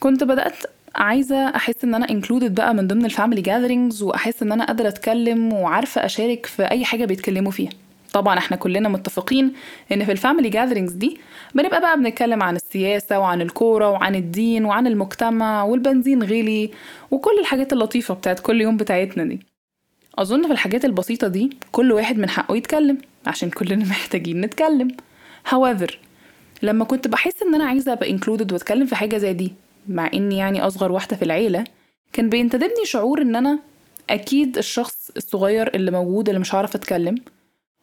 كنت 0.00 0.24
بدأت 0.24 0.56
عايزة 0.96 1.48
أحس 1.56 1.84
إن 1.84 1.94
أنا 1.94 2.06
included 2.06 2.50
بقى 2.50 2.74
من 2.74 2.86
ضمن 2.86 3.04
ال 3.04 3.09
family 3.09 3.42
gatherings 3.42 4.02
وأحس 4.02 4.42
إن 4.42 4.52
أنا 4.52 4.64
قادرة 4.64 4.88
أتكلم 4.88 5.52
وعارفة 5.52 6.04
أشارك 6.04 6.46
في 6.46 6.62
أي 6.70 6.84
حاجة 6.84 7.04
بيتكلموا 7.04 7.52
فيها. 7.52 7.70
طبعا 8.12 8.38
إحنا 8.38 8.56
كلنا 8.56 8.88
متفقين 8.88 9.52
إن 9.92 10.04
في 10.04 10.12
ال 10.12 10.17
family 10.17 10.48
gatherings 10.48 10.92
دي 10.92 11.18
بنبقى 11.54 11.80
بقى 11.80 11.96
بنتكلم 11.96 12.42
عن 12.42 12.56
السياسة 12.56 13.18
وعن 13.18 13.40
الكورة 13.40 13.90
وعن 13.90 14.14
الدين 14.14 14.64
وعن 14.64 14.86
المجتمع 14.86 15.62
والبنزين 15.62 16.22
غلي 16.22 16.70
وكل 17.10 17.38
الحاجات 17.40 17.72
اللطيفة 17.72 18.14
بتاعت 18.14 18.40
كل 18.40 18.60
يوم 18.60 18.76
بتاعتنا 18.76 19.24
دي. 19.24 19.40
أظن 20.18 20.46
في 20.46 20.52
الحاجات 20.52 20.84
البسيطة 20.84 21.28
دي 21.28 21.50
كل 21.72 21.92
واحد 21.92 22.18
من 22.18 22.28
حقه 22.30 22.56
يتكلم 22.56 22.98
عشان 23.26 23.50
كلنا 23.50 23.84
محتاجين 23.90 24.40
نتكلم. 24.40 24.88
However 25.50 25.94
لما 26.62 26.84
كنت 26.84 27.08
بحس 27.08 27.42
إن 27.42 27.54
أنا 27.54 27.64
عايزة 27.64 27.92
أبقى 27.92 28.18
included 28.18 28.52
وأتكلم 28.52 28.86
في 28.86 28.96
حاجة 28.96 29.16
زي 29.16 29.32
دي 29.32 29.52
مع 29.88 30.10
إني 30.14 30.36
يعني 30.36 30.60
أصغر 30.66 30.92
واحدة 30.92 31.16
في 31.16 31.22
العيلة 31.24 31.64
كان 32.12 32.28
بينتدبني 32.28 32.84
شعور 32.84 33.22
إن 33.22 33.36
أنا 33.36 33.58
أكيد 34.10 34.58
الشخص 34.58 35.10
الصغير 35.16 35.74
اللي 35.74 35.90
موجود 35.90 36.28
اللي 36.28 36.40
مش 36.40 36.54
هعرف 36.54 36.74
أتكلم. 36.74 37.14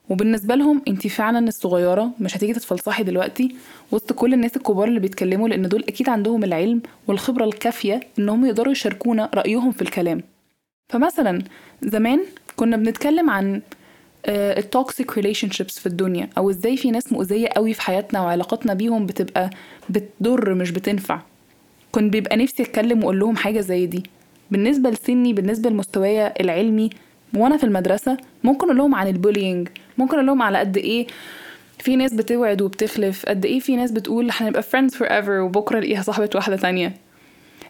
وبالنسبة 0.09 0.55
لهم 0.55 0.81
أنتي 0.87 1.09
فعلا 1.09 1.47
الصغيرة 1.47 2.09
مش 2.19 2.37
هتيجي 2.37 2.53
تتفلصحي 2.53 3.03
دلوقتي 3.03 3.55
وسط 3.91 4.13
كل 4.13 4.33
الناس 4.33 4.57
الكبار 4.57 4.87
اللي 4.87 4.99
بيتكلموا 4.99 5.49
لأن 5.49 5.69
دول 5.69 5.83
أكيد 5.87 6.09
عندهم 6.09 6.43
العلم 6.43 6.81
والخبرة 7.07 7.45
الكافية 7.45 7.99
انهم 8.19 8.45
يقدروا 8.45 8.71
يشاركونا 8.71 9.29
رأيهم 9.33 9.71
في 9.71 9.81
الكلام. 9.81 10.23
فمثلا 10.89 11.41
زمان 11.81 12.19
كنا 12.55 12.77
بنتكلم 12.77 13.29
عن 13.29 13.61
ال 14.27 15.17
toxic 15.17 15.51
relationships 15.51 15.79
في 15.79 15.85
الدنيا 15.85 16.29
أو 16.37 16.49
إزاي 16.49 16.77
في 16.77 16.91
ناس 16.91 17.13
مؤذية 17.13 17.47
قوي 17.47 17.73
في 17.73 17.81
حياتنا 17.81 18.21
وعلاقاتنا 18.21 18.73
بيهم 18.73 19.05
بتبقى 19.05 19.49
بتضر 19.89 20.53
مش 20.53 20.71
بتنفع. 20.71 21.19
كنت 21.95 22.13
بيبقى 22.13 22.37
نفسي 22.37 22.63
أتكلم 22.63 22.99
وأقول 22.99 23.19
لهم 23.19 23.35
حاجة 23.35 23.59
زي 23.59 23.85
دي. 23.85 24.03
بالنسبة 24.51 24.89
لسني 24.89 25.33
بالنسبة 25.33 25.69
لمستوايا 25.69 26.41
العلمي 26.41 26.89
وأنا 27.35 27.57
في 27.57 27.63
المدرسة 27.63 28.17
ممكن 28.43 28.65
أقول 28.65 28.77
لهم 28.77 28.95
عن 28.95 29.07
ال 29.07 29.14
bullying 29.14 29.67
ممكن 29.97 30.13
أقول 30.13 30.27
لهم 30.27 30.41
على 30.41 30.57
قد 30.57 30.77
إيه 30.77 31.07
في 31.79 31.95
ناس 31.95 32.13
بتوعد 32.13 32.61
وبتخلف 32.61 33.25
قد 33.25 33.45
إيه 33.45 33.59
في 33.59 33.75
ناس 33.75 33.91
بتقول 33.91 34.29
هنبقى 34.31 34.63
friends 34.63 34.91
forever 34.97 35.29
وبكرة 35.29 35.79
الاقيها 35.79 36.01
صاحبة 36.01 36.29
واحدة 36.35 36.55
تانية. 36.55 36.93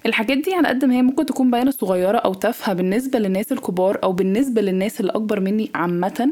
الحاجات 0.05 0.37
دي 0.37 0.53
على 0.53 0.67
قد 0.67 0.85
ما 0.85 0.93
هي 0.95 1.01
ممكن 1.01 1.25
تكون 1.25 1.51
باينة 1.51 1.71
صغيرة 1.71 2.17
أو 2.17 2.33
تافهة 2.33 2.73
بالنسبة 2.73 3.19
للناس 3.19 3.51
الكبار 3.51 3.99
أو 4.03 4.11
بالنسبة 4.11 4.61
للناس 4.61 4.99
اللي 4.99 5.11
أكبر 5.11 5.39
مني 5.39 5.69
عامة 5.75 6.29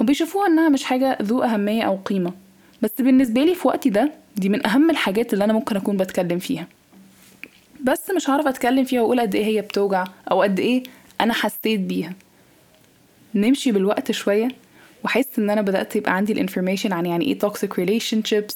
هم 0.00 0.06
بيشوفوها 0.06 0.46
إنها 0.46 0.68
مش 0.68 0.84
حاجة 0.84 1.18
ذو 1.22 1.42
أهمية 1.42 1.82
أو 1.82 1.96
قيمة. 1.96 2.32
بس 2.82 2.90
بالنسبة 2.98 3.44
لي 3.44 3.54
في 3.54 3.68
وقتي 3.68 3.90
ده 3.90 4.12
دي 4.36 4.48
من 4.48 4.66
أهم 4.66 4.90
الحاجات 4.90 5.32
اللي 5.32 5.44
أنا 5.44 5.52
ممكن 5.52 5.76
أكون 5.76 5.96
بتكلم 5.96 6.38
فيها. 6.38 6.66
بس 7.84 8.10
مش 8.16 8.30
هعرف 8.30 8.46
أتكلم 8.46 8.84
فيها 8.84 9.00
وأقول 9.00 9.20
قد 9.20 9.34
إيه 9.34 9.44
هي 9.44 9.60
بتوجع 9.60 10.04
أو 10.30 10.42
قد 10.42 10.60
إيه 10.60 10.82
أنا 11.20 11.32
حسيت 11.32 11.80
بيها. 11.80 12.12
نمشي 13.34 13.72
بالوقت 13.72 14.12
شوية 14.12 14.48
وأحس 15.04 15.38
إن 15.38 15.50
أنا 15.50 15.62
بدأت 15.62 15.96
يبقى 15.96 16.16
عندي 16.16 16.32
الانفورميشن 16.32 16.92
عن 16.92 17.06
يعني 17.06 17.24
إيه 17.24 17.38
toxic 17.38 17.68
relationships 17.80 18.54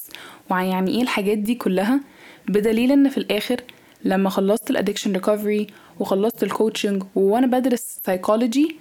وعن 0.49 0.65
يعني 0.65 0.91
إيه 0.91 1.01
الحاجات 1.01 1.37
دي 1.37 1.55
كلها 1.55 1.99
بدليل 2.47 2.91
إن 2.91 3.09
في 3.09 3.17
الآخر 3.17 3.61
لما 4.03 4.29
خلصت 4.29 4.69
ال 4.69 4.73
addiction 4.73 5.13
recovery 5.13 5.67
وخلصت 5.99 6.43
ال 6.43 6.50
coaching 6.50 7.03
وأنا 7.15 7.47
بدرس 7.47 7.99
سايكولوجي 8.05 8.75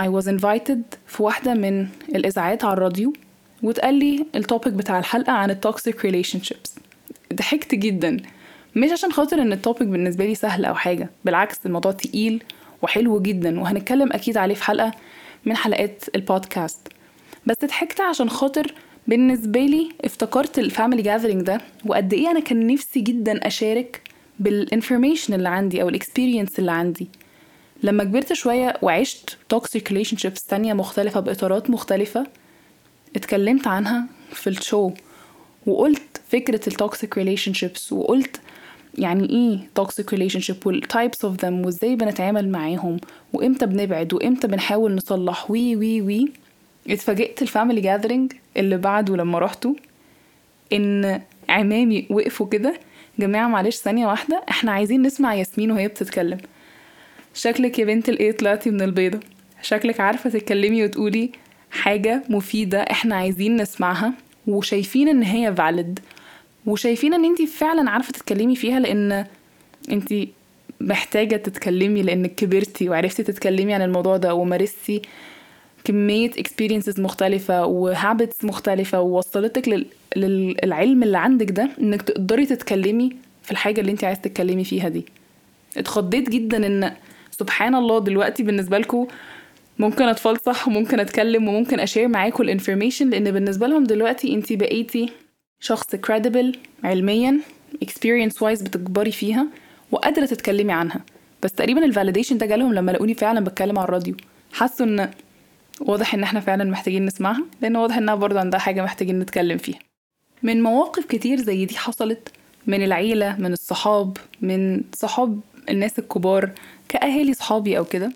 I 0.00 0.04
was 0.04 0.24
invited 0.26 0.78
في 1.06 1.22
واحدة 1.22 1.54
من 1.54 1.86
الإذاعات 2.14 2.64
على 2.64 2.72
الراديو 2.72 3.12
واتقال 3.62 3.94
لي 3.94 4.26
ال 4.34 4.40
topic 4.40 4.72
بتاع 4.72 4.98
الحلقة 4.98 5.32
عن 5.32 5.50
ال 5.50 6.04
toxic 6.04 6.42
relationships 6.42 6.74
ضحكت 7.34 7.74
جدا. 7.74 8.16
مش 8.76 8.90
عشان 8.92 9.12
خاطر 9.12 9.42
إن 9.42 9.52
ال 9.52 9.58
topic 9.58 9.88
بالنسبة 9.88 10.24
لي 10.26 10.34
سهل 10.34 10.64
أو 10.64 10.74
حاجة 10.74 11.10
بالعكس 11.24 11.56
الموضوع 11.66 11.92
تقيل 11.92 12.42
وحلو 12.82 13.20
جدا 13.22 13.60
وهنتكلم 13.60 14.12
أكيد 14.12 14.36
عليه 14.36 14.54
في 14.54 14.64
حلقة 14.64 14.92
من 15.44 15.56
حلقات 15.56 16.04
البودكاست 16.14 16.88
بس 17.46 17.56
ضحكت 17.64 18.00
عشان 18.00 18.30
خاطر 18.30 18.74
بالنسبة 19.06 19.60
لي 19.60 19.88
افتكرت 20.04 20.58
ال 20.58 20.64
family 20.64 21.02
gathering 21.02 21.42
ده 21.42 21.60
وقد 21.86 22.12
إيه 22.12 22.30
أنا 22.30 22.40
كان 22.40 22.66
نفسي 22.66 23.00
جدا 23.00 23.46
أشارك 23.46 24.00
بال 24.38 24.53
information 24.53 25.34
اللي 25.34 25.48
عندي 25.48 25.82
أو 25.82 25.88
ال 25.88 25.94
experience 25.94 26.58
اللي 26.58 26.72
عندي. 26.72 27.08
لما 27.82 28.04
كبرت 28.04 28.32
شوية 28.32 28.74
وعشت 28.82 29.36
toxic 29.48 29.88
relationships 29.92 30.44
تانية 30.44 30.72
مختلفة 30.72 31.20
بإطارات 31.20 31.70
مختلفة 31.70 32.26
اتكلمت 33.16 33.66
عنها 33.66 34.06
في 34.32 34.46
ال 34.50 34.58
show 34.58 34.90
وقلت 35.66 36.20
فكرة 36.28 36.60
ال 36.68 37.18
toxic 37.18 37.52
relationships 37.52 37.92
وقلت 37.92 38.40
يعني 38.98 39.30
إيه 39.30 39.84
toxic 39.84 40.04
relationship 40.16 40.66
وال 40.66 40.82
types 40.92 41.28
of 41.28 41.42
them 41.42 41.66
وإزاي 41.66 41.96
بنتعامل 41.96 42.48
معاهم 42.48 42.96
وإمتى 43.32 43.66
بنبعد 43.66 44.12
وإمتى 44.12 44.48
بنحاول 44.48 44.94
نصلح. 44.94 45.50
وي 45.50 45.76
وي 45.76 46.02
وي 46.02 46.28
اتفاجئت 46.90 47.42
ال 47.42 47.47
family 47.47 47.80
gathering 47.80 48.32
اللي 48.56 48.76
بعده 48.76 49.16
لما 49.16 49.38
رحته 49.38 49.74
إن 50.72 51.20
عمامي 51.48 52.06
وقفوا 52.10 52.46
كده. 52.46 52.80
جماعة 53.18 53.48
معلش 53.48 53.76
ثانية 53.76 54.06
واحدة 54.06 54.42
إحنا 54.50 54.72
عايزين 54.72 55.02
نسمع 55.02 55.34
ياسمين 55.34 55.70
وهي 55.70 55.88
بتتكلم. 55.88 56.38
شكلك 57.34 57.78
يا 57.78 57.84
بنت 57.84 58.08
الإيه 58.08 58.32
طلعتي 58.32 58.70
من 58.70 58.82
البيضة. 58.82 59.20
شكلك 59.62 60.00
عارفة 60.00 60.30
تتكلمي 60.30 60.84
وتقولي 60.84 61.30
حاجة 61.70 62.22
مفيدة 62.28 62.78
إحنا 62.82 63.16
عايزين 63.16 63.56
نسمعها 63.56 64.12
وشايفين 64.46 65.08
إن 65.08 65.22
هي 65.22 65.54
valid. 65.56 66.00
وشايفين 66.66 67.14
ان 67.14 67.24
انتي 67.24 67.46
فعلا 67.46 67.90
عارفة 67.90 68.12
تتكلمي 68.12 68.56
فيها 68.56 68.80
لأن 68.80 69.26
انتي 69.92 70.28
محتاجة 70.80 71.36
تتكلمي 71.36 72.02
لانك 72.02 72.34
كبرتي 72.34 72.88
وعرفتي 72.88 73.22
تتكلمي 73.22 73.74
عن 73.74 73.82
الموضوع 73.82 74.16
ده 74.16 74.34
ومارستي 74.34 75.02
كمية 75.84 76.30
experiences 76.30 76.98
مختلفة 77.00 77.66
و 77.66 77.77
habits 77.77 78.44
مختلفة 78.44 79.00
ووصلتك 79.00 79.68
لل... 79.68 79.86
للعلم 80.16 81.02
اللي 81.02 81.18
عندك 81.18 81.50
ده 81.50 81.68
إنك 81.80 82.02
تقدري 82.02 82.46
تتكلمي 82.46 83.16
في 83.42 83.50
الحاجة 83.52 83.80
اللي 83.80 83.92
انت 83.92 84.04
عايز 84.04 84.20
تتكلمي 84.20 84.64
فيها 84.64 84.88
دي. 84.88 85.06
اتخضيت 85.76 86.28
جدا 86.28 86.66
إن 86.66 86.92
سبحان 87.30 87.74
الله 87.74 87.98
دلوقتي 88.00 88.42
بالنسبة 88.42 88.78
لكم 88.78 89.06
ممكن 89.78 90.04
اتفلسف 90.04 90.68
وممكن 90.68 91.00
أتكلم 91.00 91.48
وممكن 91.48 91.80
ا 91.80 91.85
share 91.85 92.08
معاكم 92.08 92.42
ال 92.42 92.48
information 92.48 93.10
لأن 93.10 93.30
بالنسبة 93.30 93.66
لهم 93.66 93.84
دلوقتي 93.84 94.34
انت 94.34 94.52
بقيتي 94.52 95.08
شخص 95.60 95.96
credible 95.96 96.56
علميا 96.84 97.40
experience 97.84 98.34
wise 98.34 98.62
بتكبري 98.62 99.12
فيها 99.12 99.46
وقادرة 99.92 100.26
تتكلمي 100.26 100.72
عنها. 100.72 101.00
بس 101.42 101.52
تقريبا 101.52 101.84
الفاليديشن 101.84 102.38
ده 102.38 102.46
جالهم 102.46 102.74
لما 102.74 102.92
لقوني 102.92 103.14
فعلا 103.14 103.40
بتكلم 103.40 103.78
على 103.78 103.84
الراديو. 103.88 104.16
حسوا 104.52 104.86
إن 104.86 105.10
واضح 105.80 106.14
إن 106.14 106.22
إحنا 106.22 106.40
فعلا 106.40 106.64
محتاجين 106.64 107.06
نسمعها 107.06 107.44
لأن 107.62 107.76
واضح 107.76 107.96
إنها 107.96 108.14
برضه 108.14 108.40
عندها 108.40 108.60
حاجة 108.60 108.82
محتاجين 108.82 109.18
نتكلم 109.18 109.58
فيها. 109.58 109.78
من 110.42 110.62
مواقف 110.62 111.04
كتير 111.04 111.40
زي 111.40 111.64
دي 111.66 111.76
حصلت 111.76 112.28
من 112.66 112.84
العيلة 112.84 113.36
من 113.38 113.52
الصحاب 113.52 114.16
من 114.40 114.82
صحاب 114.94 115.40
الناس 115.68 115.98
الكبار 115.98 116.50
كأهالي 116.88 117.34
صحابي 117.34 117.78
أو 117.78 117.84
كده. 117.84 118.12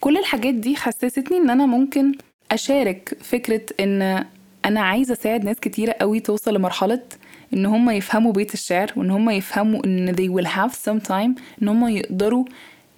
كل 0.00 0.16
الحاجات 0.16 0.54
دي 0.54 0.76
حسستني 0.76 1.36
إن 1.36 1.50
أنا 1.50 1.66
ممكن 1.66 2.12
أشارك 2.50 3.18
فكرة 3.20 3.62
إن 3.80 4.24
أنا 4.66 4.80
عايزة 4.80 5.12
أساعد 5.12 5.44
ناس 5.44 5.60
كتيرة 5.60 5.92
قوي 6.00 6.20
توصل 6.20 6.54
لمرحلة 6.54 7.02
إن 7.54 7.66
هم 7.66 7.90
يفهموا 7.90 8.32
بيت 8.32 8.54
الشعر 8.54 8.92
وإن 8.96 9.10
هم 9.10 9.30
يفهموا 9.30 9.84
إن 9.84 10.14
they 10.16 10.30
will 10.40 10.48
have 10.48 10.72
some 10.74 11.08
time 11.08 11.40
إن 11.62 11.68
هم 11.68 11.88
يقدروا 11.88 12.44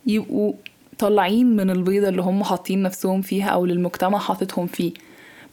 يبقوا 0.06 0.52
طالعين 0.98 1.56
من 1.56 1.70
البيضة 1.70 2.08
اللي 2.08 2.22
هم 2.22 2.44
حاطين 2.44 2.82
نفسهم 2.82 3.22
فيها 3.22 3.48
أو 3.48 3.66
للمجتمع 3.66 4.18
حاططهم 4.18 4.66
فيه. 4.66 4.92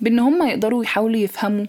بإن 0.01 0.19
هم 0.19 0.47
يقدروا 0.47 0.83
يحاولوا 0.83 1.17
يفهموا 1.17 1.65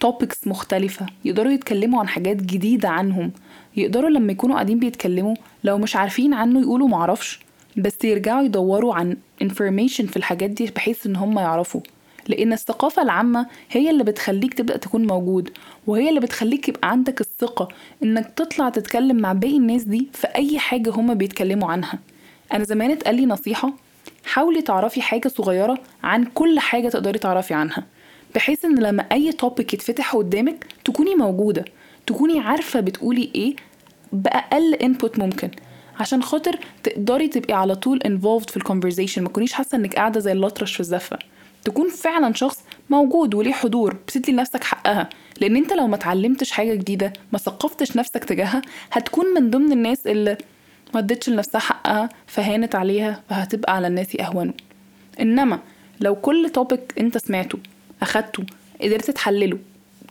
توبكس 0.00 0.46
مختلفة 0.46 1.06
يقدروا 1.24 1.52
يتكلموا 1.52 2.00
عن 2.00 2.08
حاجات 2.08 2.36
جديدة 2.36 2.88
عنهم 2.88 3.30
يقدروا 3.76 4.10
لما 4.10 4.32
يكونوا 4.32 4.54
قاعدين 4.54 4.78
بيتكلموا 4.78 5.34
لو 5.64 5.78
مش 5.78 5.96
عارفين 5.96 6.34
عنه 6.34 6.60
يقولوا 6.60 6.88
معرفش 6.88 7.40
بس 7.76 8.04
يرجعوا 8.04 8.42
يدوروا 8.42 8.94
عن 8.94 9.16
information 9.44 10.02
في 10.02 10.16
الحاجات 10.16 10.50
دي 10.50 10.66
بحيث 10.66 11.06
إن 11.06 11.16
هم 11.16 11.38
يعرفوا. 11.38 11.80
لأن 12.28 12.52
الثقافة 12.52 13.02
العامة 13.02 13.46
هي 13.70 13.90
اللي 13.90 14.04
بتخليك 14.04 14.54
تبدأ 14.54 14.76
تكون 14.76 15.06
موجود 15.06 15.50
وهي 15.86 16.08
اللي 16.08 16.20
بتخليك 16.20 16.68
يبقى 16.68 16.90
عندك 16.90 17.20
الثقة 17.20 17.68
إنك 18.02 18.32
تطلع 18.36 18.68
تتكلم 18.68 19.16
مع 19.16 19.32
باقي 19.32 19.56
الناس 19.56 19.82
دي 19.82 20.08
في 20.12 20.26
أي 20.26 20.58
حاجة 20.58 20.90
هما 20.90 21.14
بيتكلموا 21.14 21.70
عنها. 21.70 21.98
أنا 22.52 22.64
زمان 22.64 22.90
اتقال 22.90 23.14
لي 23.14 23.26
نصيحة 23.26 23.72
حاولي 24.26 24.62
تعرفي 24.62 25.02
حاجة 25.02 25.28
صغيرة 25.28 25.78
عن 26.02 26.24
كل 26.24 26.58
حاجة 26.58 26.88
تقدري 26.88 27.18
تعرفي 27.18 27.54
عنها 27.54 27.84
بحيث 28.34 28.64
إن 28.64 28.78
لما 28.78 29.02
أي 29.12 29.32
توبيك 29.32 29.74
يتفتح 29.74 30.16
قدامك 30.16 30.66
تكوني 30.84 31.14
موجودة 31.14 31.64
تكوني 32.06 32.40
عارفة 32.40 32.80
بتقولي 32.80 33.30
إيه 33.34 33.56
بأقل 34.12 34.74
input 34.74 35.18
ممكن 35.18 35.50
عشان 36.00 36.22
خاطر 36.22 36.58
تقدري 36.82 37.28
تبقي 37.28 37.54
على 37.54 37.74
طول 37.74 38.00
involved 38.02 38.50
في 38.50 38.56
ال 38.56 38.61
conversation 38.61 39.22
ما 39.22 39.28
تكونيش 39.28 39.52
حاسة 39.52 39.76
إنك 39.76 39.94
قاعدة 39.96 40.20
زي 40.20 40.32
الأطرش 40.32 40.74
في 40.74 40.80
الزفة. 40.80 41.18
تكون 41.64 41.88
فعلا 41.90 42.34
شخص 42.34 42.58
موجود 42.90 43.34
وليه 43.34 43.52
حضور 43.52 43.92
بتدي 43.94 44.32
لنفسك 44.32 44.64
حقها. 44.64 45.08
لأن 45.40 45.56
أنت 45.56 45.72
لو 45.72 45.86
ما 45.86 45.96
اتعلمتش 45.96 46.50
حاجة 46.50 46.74
جديدة 46.74 47.12
ما 47.32 47.38
ثقفتش 47.38 47.96
نفسك 47.96 48.24
تجاهها 48.24 48.62
هتكون 48.92 49.26
من 49.34 49.50
ضمن 49.50 49.72
الناس 49.72 50.06
اللي 50.06 50.36
ما 50.94 51.00
ادتش 51.00 51.28
لنفسها 51.28 51.58
حقها 51.58 52.08
فهانت 52.26 52.74
عليها 52.74 53.22
فهتبقى 53.30 53.76
على 53.76 53.86
الناس 53.86 54.16
أهون. 54.20 54.54
إنما 55.20 55.58
لو 56.00 56.14
كل 56.14 56.50
topic 56.54 56.94
أنت 56.98 57.18
سمعته 57.18 57.58
أخدته 58.02 58.42
قدرت 58.82 59.10
تحلله 59.10 59.58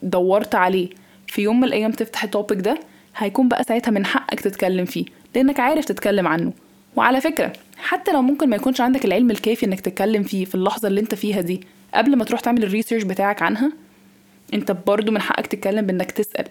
دورت 0.04 0.56
عليه 0.56 0.90
في 1.28 1.42
يوم 1.42 1.58
من 1.60 1.64
الأيام 1.64 1.92
تفتح 1.92 2.24
ال 2.24 2.29
topic 2.29 2.58
ده 2.60 2.80
هيكون 3.18 3.48
بقى 3.48 3.64
ساعتها 3.64 3.92
من 3.92 4.06
حقك 4.06 4.40
تتكلم 4.40 4.86
فيه 4.86 5.06
لأنك 5.36 5.60
عارف 5.60 5.86
تتكلم 5.86 6.28
عنه. 6.28 6.54
وعلى 6.96 7.22
فكرة 7.22 7.54
حتى 7.78 8.12
لو 8.12 8.22
ممكن 8.22 8.50
ما 8.50 8.56
يكونش 8.56 8.82
عندك 8.82 9.06
العلم 9.06 9.32
الكافي 9.32 9.66
إنك 9.66 9.80
تتكلم 9.82 10.24
فيه 10.24 10.46
في 10.46 10.56
اللحظة 10.56 10.88
اللي 10.88 11.02
أنت 11.02 11.16
فيها 11.16 11.42
دي 11.42 11.62
قبل 11.94 12.16
ما 12.16 12.24
تروح 12.26 12.40
تعمل 12.40 12.64
ال 12.64 12.68
research 12.68 13.04
بتاعك 13.04 13.42
عنها 13.42 13.72
أنت 14.54 14.72
برضو 14.72 15.12
من 15.12 15.22
حقك 15.22 15.48
تتكلم 15.48 15.86
بإنك 15.86 16.12
تسأل. 16.12 16.48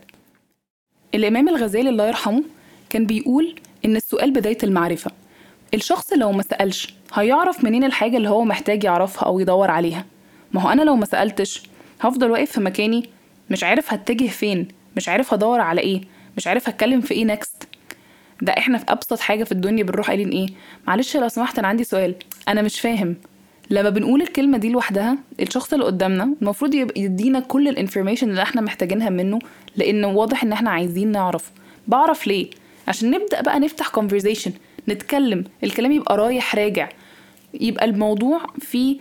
الإمام 1.15 1.49
الغزالي 1.49 1.89
الله 1.89 2.07
يرحمه 2.07 2.45
كان 2.91 3.07
بيقول 3.07 3.55
إن 3.85 3.97
السؤال 3.97 4.31
بداية 4.31 4.59
المعرفة. 4.63 5.11
الشخص 5.75 6.13
لو 6.13 6.33
ما 6.33 6.43
سألش 6.43 6.95
هيعرف 7.15 7.65
منين 7.65 7.85
الحاجة 7.85 8.17
اللي 8.17 8.29
هو 8.29 8.45
محتاج 8.45 8.85
يعرفها 8.85 9.27
أو 9.27 9.41
يدور 9.41 9.71
عليها. 9.71 10.05
ما 10.53 10.61
هو 10.61 10.69
أنا 10.69 10.83
لو 10.83 10.97
ما 10.97 11.07
سألتش 11.07 11.63
هفضل 12.01 12.31
واقف 12.31 12.51
في 12.53 12.61
مكاني 12.61 13.09
مش 13.51 13.65
عارف 13.65 13.93
هتجه 13.93 14.29
فين 14.29 14.69
مش 14.97 15.09
عارف 15.09 15.35
هدور 15.35 15.61
على 15.61 15.81
إيه 15.81 16.01
مش 16.37 16.47
عارف 16.47 16.69
هتكلم 16.69 17.01
في 17.01 17.15
إيه 17.15 17.25
next 17.25 17.66
ده 18.43 18.53
إحنا 18.53 18.79
في 18.79 18.85
أبسط 18.89 19.21
حاجة 19.21 19.45
في 19.45 19.53
الدنيا 19.53 19.83
بنروح 19.85 20.07
قايلين 20.07 20.29
إيه؟ 20.29 20.47
معلش 20.87 21.17
لو 21.17 21.29
سمحت 21.29 21.59
أنا 21.59 21.69
عندي 21.69 21.85
سؤال. 21.85 22.15
أنا 22.49 22.63
مش 22.63 22.81
فاهم. 22.81 23.17
لما 23.71 23.91
بنقول 23.91 24.23
الكلمة 24.23 24.59
دي 24.59 24.69
لوحدها 24.69 25.19
الشخص 25.41 25.73
اللي 25.73 25.85
قدامنا 25.85 26.35
المفروض 26.43 26.75
يدينا 26.75 27.41
كل 27.41 27.69
ال 27.69 27.74
information 27.74 28.31
اللي 28.31 28.43
إحنا 28.43 28.61
محتاجينها 28.61 29.11
منه 29.11 29.39
لأن 29.77 30.05
واضح 30.05 30.43
إن 30.45 30.53
إحنا 30.53 30.71
عايزين 30.71 31.13
نعرف. 31.13 31.51
بعرف 31.89 32.27
ليه؟ 32.27 32.51
عشان 32.89 33.11
نبدأ 33.11 33.41
بقى 33.41 33.61
نفتح 33.61 33.93
conversation 34.01 34.51
نتكلم 34.89 35.45
الكلام 35.65 35.93
يبقى 35.93 36.17
رايح 36.17 36.55
راجع. 36.57 36.89
يبقى 37.61 37.85
الموضوع 37.85 38.41
فيه 38.61 38.99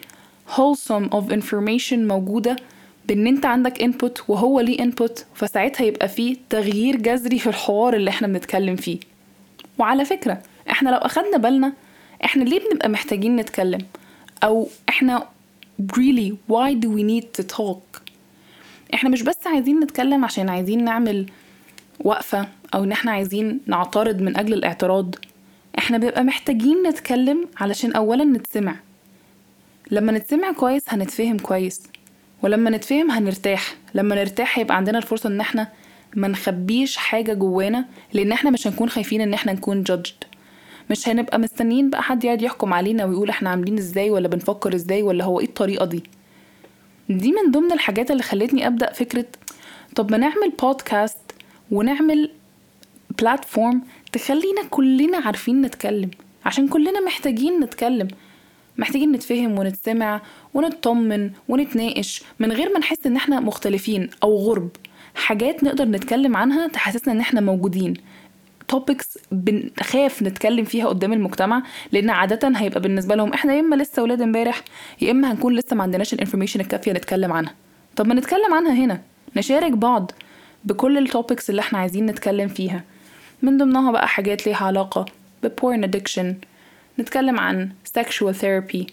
wholesome 0.56 1.10
of 1.16 1.34
information 1.34 1.94
موجودة 1.94 2.56
بإن 3.08 3.28
أنت 3.28 3.46
عندك 3.46 3.78
input 3.84 4.22
وهو 4.30 4.60
ليه 4.60 4.78
input 4.78 5.22
فساعتها 5.36 5.86
يبقى 5.86 6.08
فيه 6.10 6.38
تغيير 6.50 6.96
جذري 6.96 7.40
في 7.40 7.48
الحوار 7.48 7.94
اللي 7.96 8.10
إحنا 8.10 8.28
بنتكلم 8.28 8.76
فيه. 8.76 9.00
وعلى 9.78 10.06
فكرة 10.06 10.42
إحنا 10.70 10.90
لو 10.90 10.98
أخدنا 10.98 11.38
بالنا 11.38 11.74
إحنا 12.26 12.44
ليه 12.44 12.60
بنبقى 12.70 12.90
محتاجين 12.90 13.36
نتكلم؟ 13.36 13.86
أو 14.44 14.68
إحنا 14.90 15.28
really 16.00 16.32
why 16.52 16.74
do 16.84 16.88
we 16.88 17.04
need 17.04 17.42
to 17.42 17.58
talk 17.58 18.02
إحنا 18.94 19.10
مش 19.10 19.22
بس 19.22 19.48
عايزين 19.48 19.80
نتكلم 19.80 20.26
عشان 20.26 20.50
عايزين 20.50 20.84
نعمل 20.84 21.26
وقفة 22.00 22.48
أو 22.74 22.84
إن 22.84 22.92
إحنا 22.92 23.12
عايزين 23.12 23.60
نعترض 23.68 24.22
من 24.22 24.38
أجل 24.38 24.54
الاعتراض. 24.54 25.16
إحنا 25.78 25.98
بنبقى 25.98 26.24
محتاجين 26.24 26.84
نتكلم 26.88 27.48
علشان 27.58 27.92
اولا 27.94 28.24
نتسمع. 28.24 28.76
لما 29.92 30.12
نتسمع 30.12 30.52
كويس 30.52 30.84
هنتفهم 30.88 31.38
كويس 31.38 31.84
ولما 32.44 32.70
نتفهم 32.70 33.12
هنرتاح. 33.12 33.76
لما 33.94 34.16
نرتاح 34.16 34.60
هيبقى 34.60 34.78
عندنا 34.78 34.98
الفرصة 34.98 35.30
إن 35.30 35.40
إحنا 35.40 35.68
ما 36.16 36.28
نخبيش 36.28 36.98
حاجة 36.98 37.34
جوانا 37.34 37.86
لأن 38.14 38.32
إحنا 38.32 38.50
مش 38.50 38.68
هنكون 38.68 38.90
خايفين 38.90 39.22
إن 39.22 39.34
إحنا 39.34 39.54
نكون 39.54 39.84
judged. 39.92 40.26
مش 40.90 41.10
هنبقى 41.10 41.40
مستنيين 41.40 41.90
بقى 41.90 42.04
حد 42.04 42.24
يقعد 42.24 42.42
يحكم 42.42 42.74
علينا 42.74 43.06
ويقول 43.06 43.30
إحنا 43.30 43.50
عاملين 43.50 43.78
إزاي 43.78 44.10
ولا 44.10 44.28
بنفكر 44.28 44.76
إزاي 44.76 45.04
ولا 45.04 45.24
هو 45.24 45.40
إيه 45.40 45.46
الطريقة 45.46 45.86
دي. 45.86 46.04
دي 47.10 47.32
من 47.32 47.52
ضمن 47.52 47.72
الحاجات 47.72 48.12
اللي 48.12 48.24
خلتني 48.24 48.68
أبدأ 48.68 48.94
فكرة 48.94 49.26
طب 49.96 50.12
ما 50.12 50.18
نعمل 50.18 50.52
بودكاست 50.62 51.18
ونعمل 51.72 52.32
platform 53.20 53.82
تخلينا 54.12 54.64
كلنا 54.70 55.18
عارفين 55.18 55.62
نتكلم. 55.62 56.12
عشان 56.46 56.68
كلنا 56.68 57.00
محتاجين 57.06 57.60
نتكلم. 57.60 58.08
محتاجين 58.78 59.12
نتفهم 59.12 59.60
ونتسمع 59.60 60.22
ونطمن 60.54 61.32
ونتناقش 61.50 62.24
من 62.40 62.52
غير 62.52 62.74
ما 62.74 62.80
نحس 62.80 63.06
إن 63.06 63.16
إحنا 63.16 63.40
مختلفين 63.40 64.10
أو 64.24 64.38
غرب. 64.38 64.70
حاجات 65.16 65.64
نقدر 65.64 65.86
نتكلم 65.86 66.38
عنها 66.38 66.68
تحسسنا 66.68 67.14
إن 67.14 67.20
إحنا 67.20 67.42
موجودين. 67.42 67.94
topics 68.68 69.18
بنخاف 69.32 70.24
نتكلم 70.24 70.66
فيها 70.66 70.88
قدام 70.88 71.14
المجتمع 71.14 71.64
لأن 71.92 72.10
عادة 72.10 72.52
هيبقى 72.56 72.80
بالنسبة 72.82 73.16
لهم 73.16 73.34
إحنا 73.34 73.54
يا 73.54 73.60
إما 73.60 73.76
لسه 73.76 74.04
ولاد 74.04 74.22
إمبارح 74.22 74.62
يا 75.02 75.12
إما 75.12 75.32
هنكون 75.32 75.56
لسه 75.56 75.76
ما 75.76 75.84
عندناش 75.84 76.14
ال 76.14 76.17
information 76.17 76.60
الكافية 76.60 76.92
نتكلم 76.92 77.32
عنها. 77.34 77.54
طب 77.96 78.08
ما 78.08 78.14
نتكلم 78.14 78.54
عنها 78.54 78.74
هنا. 78.74 79.02
نشارك 79.36 79.72
بعض 79.72 80.12
بكل 80.64 80.98
ال 80.98 81.05
topics 81.05 81.50
اللي 81.50 81.60
إحنا 81.62 81.80
عايزين 81.80 82.06
نتكلم 82.06 82.48
فيها. 82.48 82.84
من 83.42 83.58
ضمنها 83.58 83.92
بقى 83.92 84.08
حاجات 84.08 84.48
ليها 84.48 84.66
علاقة 84.66 85.06
ب 85.46 85.54
porn 85.54 85.86
addiction 85.86 86.26
نتكلم 87.00 87.40
عن 87.40 87.70
sexual 88.00 88.34
therapy 88.42 88.84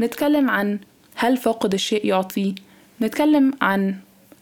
نتكلم 0.00 0.50
عن 0.50 0.78
هل 1.16 1.36
فاقد 1.36 1.74
الشيء 1.74 2.06
يعطيه 2.06 2.54
نتكلم 3.02 3.52
عن 3.60 3.96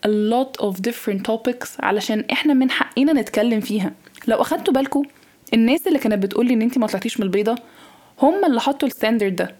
a 0.06 0.08
lot 0.08 0.66
of 0.66 0.74
different 0.88 1.20
topics 1.30 1.68
علشان 1.80 2.24
إحنا 2.32 2.54
من 2.54 2.70
حقنا 2.70 3.12
نتكلم 3.12 3.60
فيها. 3.60 3.92
لو 4.28 4.40
أخدتوا 4.40 4.74
بالكم 4.74 5.02
الناس 5.54 5.86
اللي 5.86 5.98
كانت 5.98 6.22
بتقولي 6.22 6.54
إن 6.54 6.62
انت 6.62 6.78
ما 6.78 6.86
طلعتيش 6.86 7.20
من 7.20 7.26
البيضة 7.26 7.54
هم 8.22 8.44
اللي 8.44 8.60
حطوا 8.60 8.88
ال 8.88 8.94
standard 8.94 9.36
ده 9.36 9.54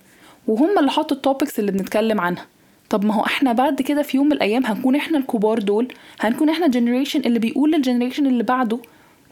وهم 0.47 0.79
اللي 0.79 0.91
حطوا 0.91 1.17
ال 1.17 1.23
topics 1.23 1.59
اللي 1.59 1.73
بنتكلم 1.73 2.21
عنها. 2.21 2.47
طب 2.91 3.05
ما 3.05 3.15
هو 3.15 3.25
إحنا 3.27 3.53
بعد 3.53 3.83
كده 3.83 4.03
في 4.03 4.17
يوم 4.17 4.27
من 4.27 4.33
الأيام 4.33 4.67
هنكون 4.67 4.97
إحنا 4.97 5.19
الكبار 5.19 5.59
دول 5.59 5.89
هنكون 6.21 6.49
إحنا 6.51 6.67
ال 6.67 6.72
generation 6.72 7.21
اللي 7.21 7.39
بيقول 7.39 7.73
لل 7.73 7.82
generation 7.82 8.27
اللي 8.27 8.43
بعده 8.43 8.79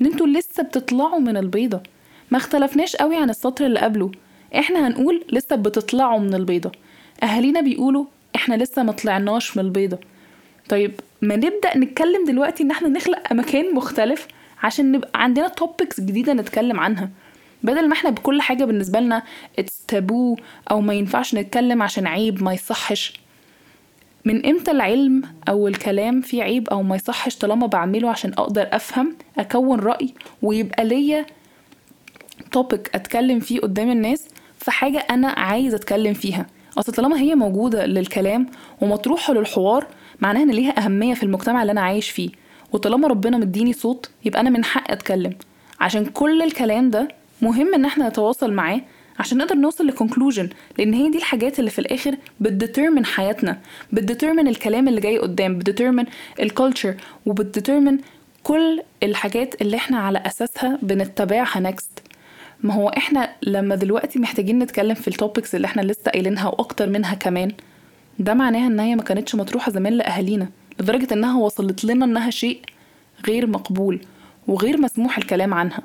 إن 0.01 0.07
أنتوا 0.07 0.27
لسه 0.27 0.63
بتطلعوا 0.63 1.19
من 1.19 1.37
البيضة. 1.37 1.81
ما 2.31 2.39
اختلفناش 2.39 2.97
قوي 2.97 3.17
عن 3.17 3.31
السطر 3.31 3.67
اللي 3.67 3.81
قبله. 3.81 4.11
إحنا 4.59 4.87
هنقول 4.87 5.25
لسه 5.33 5.57
بتطلعوا 5.57 6.19
من 6.19 6.35
البيضة. 6.35 6.73
أهالينا 7.23 7.61
بيقولوا 7.61 8.05
إحنا 8.37 8.55
لسه 8.55 8.83
ما 8.83 8.93
طلعناش 8.93 9.57
من 9.57 9.65
البيضة. 9.65 9.99
طيب 10.69 11.01
ما 11.23 11.37
نبدأ 11.37 11.77
نتكلم 11.79 12.25
دلوقتي 12.27 12.63
إن 12.63 12.71
إحنا 12.71 12.89
نخلق 12.89 13.33
مكان 13.33 13.75
مختلف 13.75 14.29
عشان 14.63 14.93
نبقى 14.93 15.11
عندنا 15.23 15.49
topics 15.49 16.01
جديدة 16.01 16.33
نتكلم 16.33 16.81
عنها. 16.81 17.11
بدل 17.63 17.89
ما 17.89 17.93
إحنا 17.93 18.11
بكل 18.11 18.41
حاجة 18.43 18.65
بالنسبة 18.65 19.01
لنا 19.01 19.23
it's 19.59 19.87
taboo 19.89 20.37
أو 20.71 20.81
ما 20.81 20.95
ينفعش 20.95 21.35
نتكلم 21.35 21.83
عشان 21.83 22.07
عيب 22.07 22.43
ما 22.43 22.53
يصحش. 22.55 23.21
من 24.25 24.47
إمتى 24.47 24.71
العلم 24.71 25.23
أو 25.49 25.69
الكلام 25.69 26.21
فيه 26.21 26.43
عيب 26.43 26.69
أو 26.69 26.83
ما 26.83 26.97
يصحش 26.97 27.37
طالما 27.37 27.67
بعمله 27.67 28.11
عشان 28.11 28.33
أقدر 28.33 28.69
أفهم 28.73 29.17
أكون 29.39 29.81
رأي 29.81 30.15
ويبقى 30.43 30.85
ليا 30.85 31.27
topic 32.53 32.91
أتكلم 32.95 33.41
فيه 33.41 33.61
قدام 33.61 33.91
الناس 33.91 34.29
في 34.59 34.71
حاجة 34.71 34.99
أنا 34.99 35.29
عايز 35.29 35.75
أتكلم 35.75 36.15
فيها. 36.15 36.47
أصل 36.79 36.93
طالما 36.93 37.21
هي 37.21 37.35
موجودة 37.35 37.87
للكلام 37.87 38.47
ومطروحة 38.81 39.35
للحوار 39.35 39.87
معناها 40.21 40.43
إن 40.43 40.51
ليها 40.51 40.85
أهمية 40.85 41.15
في 41.15 41.23
المجتمع 41.23 41.63
اللي 41.63 41.73
أنا 41.73 41.81
عايش 41.81 42.11
فيه. 42.11 42.31
وطالما 42.73 43.09
ربنا 43.09 43.37
مديني 43.39 43.73
صوت 43.73 44.11
يبقى 44.25 44.41
أنا 44.41 44.51
من 44.51 44.65
حقي 44.65 44.91
أتكلم. 44.91 45.33
عشان 45.81 46.05
كل 46.07 46.43
الكلام 46.43 46.91
ده 46.91 47.09
مهم 47.43 47.75
إن 47.75 47.85
إحنا 47.85 48.09
نتواصل 48.09 48.53
معاه 48.53 48.81
عشان 49.19 49.39
نقدر 49.39 49.55
نوصل 49.55 49.87
ل 49.87 49.92
conclusion 49.92 50.49
لأن 50.79 50.95
هي 50.95 51.11
دي 51.11 51.19
الحاجات 51.19 51.59
اللي 51.59 51.71
في 51.71 51.79
الآخر 51.79 52.17
بت 52.41 52.52
determine 52.52 53.05
حياتنا 53.07 53.59
بت 53.93 54.03
determine 54.03 54.49
الكلام 54.49 54.89
اللي 54.89 55.01
جاي 55.01 55.19
قدام 55.19 55.59
بت 55.59 55.67
determine 55.67 56.05
ال 56.41 56.48
culture 56.48 56.95
وبت 57.27 57.45
determine 57.45 57.99
كل 58.43 58.83
الحاجات 59.03 59.63
اللي 59.63 59.77
إحنا 59.77 59.99
على 59.99 60.23
أساسها 60.27 60.79
بنتبعها 60.83 61.61
next 61.61 62.03
ما 62.63 62.75
هو 62.75 62.89
إحنا 62.89 63.31
لما 63.43 63.75
دلوقتي 63.75 64.19
محتاجين 64.19 64.59
نتكلم 64.59 64.95
في 64.95 65.09
ال 65.09 65.15
topics 65.15 65.55
اللي 65.55 65.67
إحنا 65.67 65.83
لسه 65.83 66.11
قايلينها 66.11 66.49
وأكتر 66.49 66.89
منها 66.89 67.15
كمان 67.15 67.53
ده 68.19 68.35
معناها 68.35 68.67
ان 68.67 68.81
هي 68.81 68.95
ما 68.97 69.03
كانتش 69.03 69.35
مطروحة 69.35 69.73
زمان 69.73 69.93
لأهالينا 69.93 70.49
لدرجة 70.81 71.15
إنها 71.15 71.39
وصلت 71.39 71.85
لنا 71.85 72.05
إنها 72.05 72.31
شيء 72.31 72.61
غير 73.27 73.47
مقبول 73.47 74.01
وغير 74.47 74.81
مسموح 74.81 75.19
الكلام 75.19 75.55
عنها. 75.55 75.83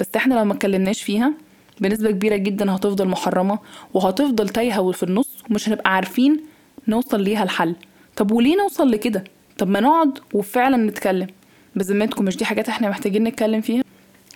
بس 0.00 0.06
إحنا 0.16 0.34
لو 0.34 0.44
ما 0.44 0.52
اتكلمناش 0.52 1.02
فيها 1.02 1.32
بنسبة 1.80 2.10
كبيرة 2.10 2.36
جدا 2.36 2.70
هتفضل 2.76 3.08
محرمة 3.08 3.58
وهتفضل 3.94 4.48
تايهة 4.48 4.90
في 4.92 5.02
النص 5.02 5.28
ومش 5.50 5.68
هنبقى 5.68 5.94
عارفين 5.94 6.40
نوصل 6.88 7.20
ليها 7.20 7.42
الحل. 7.42 7.74
طب 8.16 8.30
وليه 8.32 8.56
نوصل 8.56 8.90
لكده؟ 8.90 9.24
طب 9.58 9.68
ما 9.68 9.80
نقعد 9.80 10.18
وفعلا 10.34 10.76
نتكلم. 10.76 11.26
بذمتكم 11.76 12.24
مش 12.24 12.36
دي 12.36 12.44
حاجات 12.44 12.68
إحنا 12.68 12.88
محتاجين 12.88 13.24
نتكلم 13.24 13.60
فيها 13.60 13.82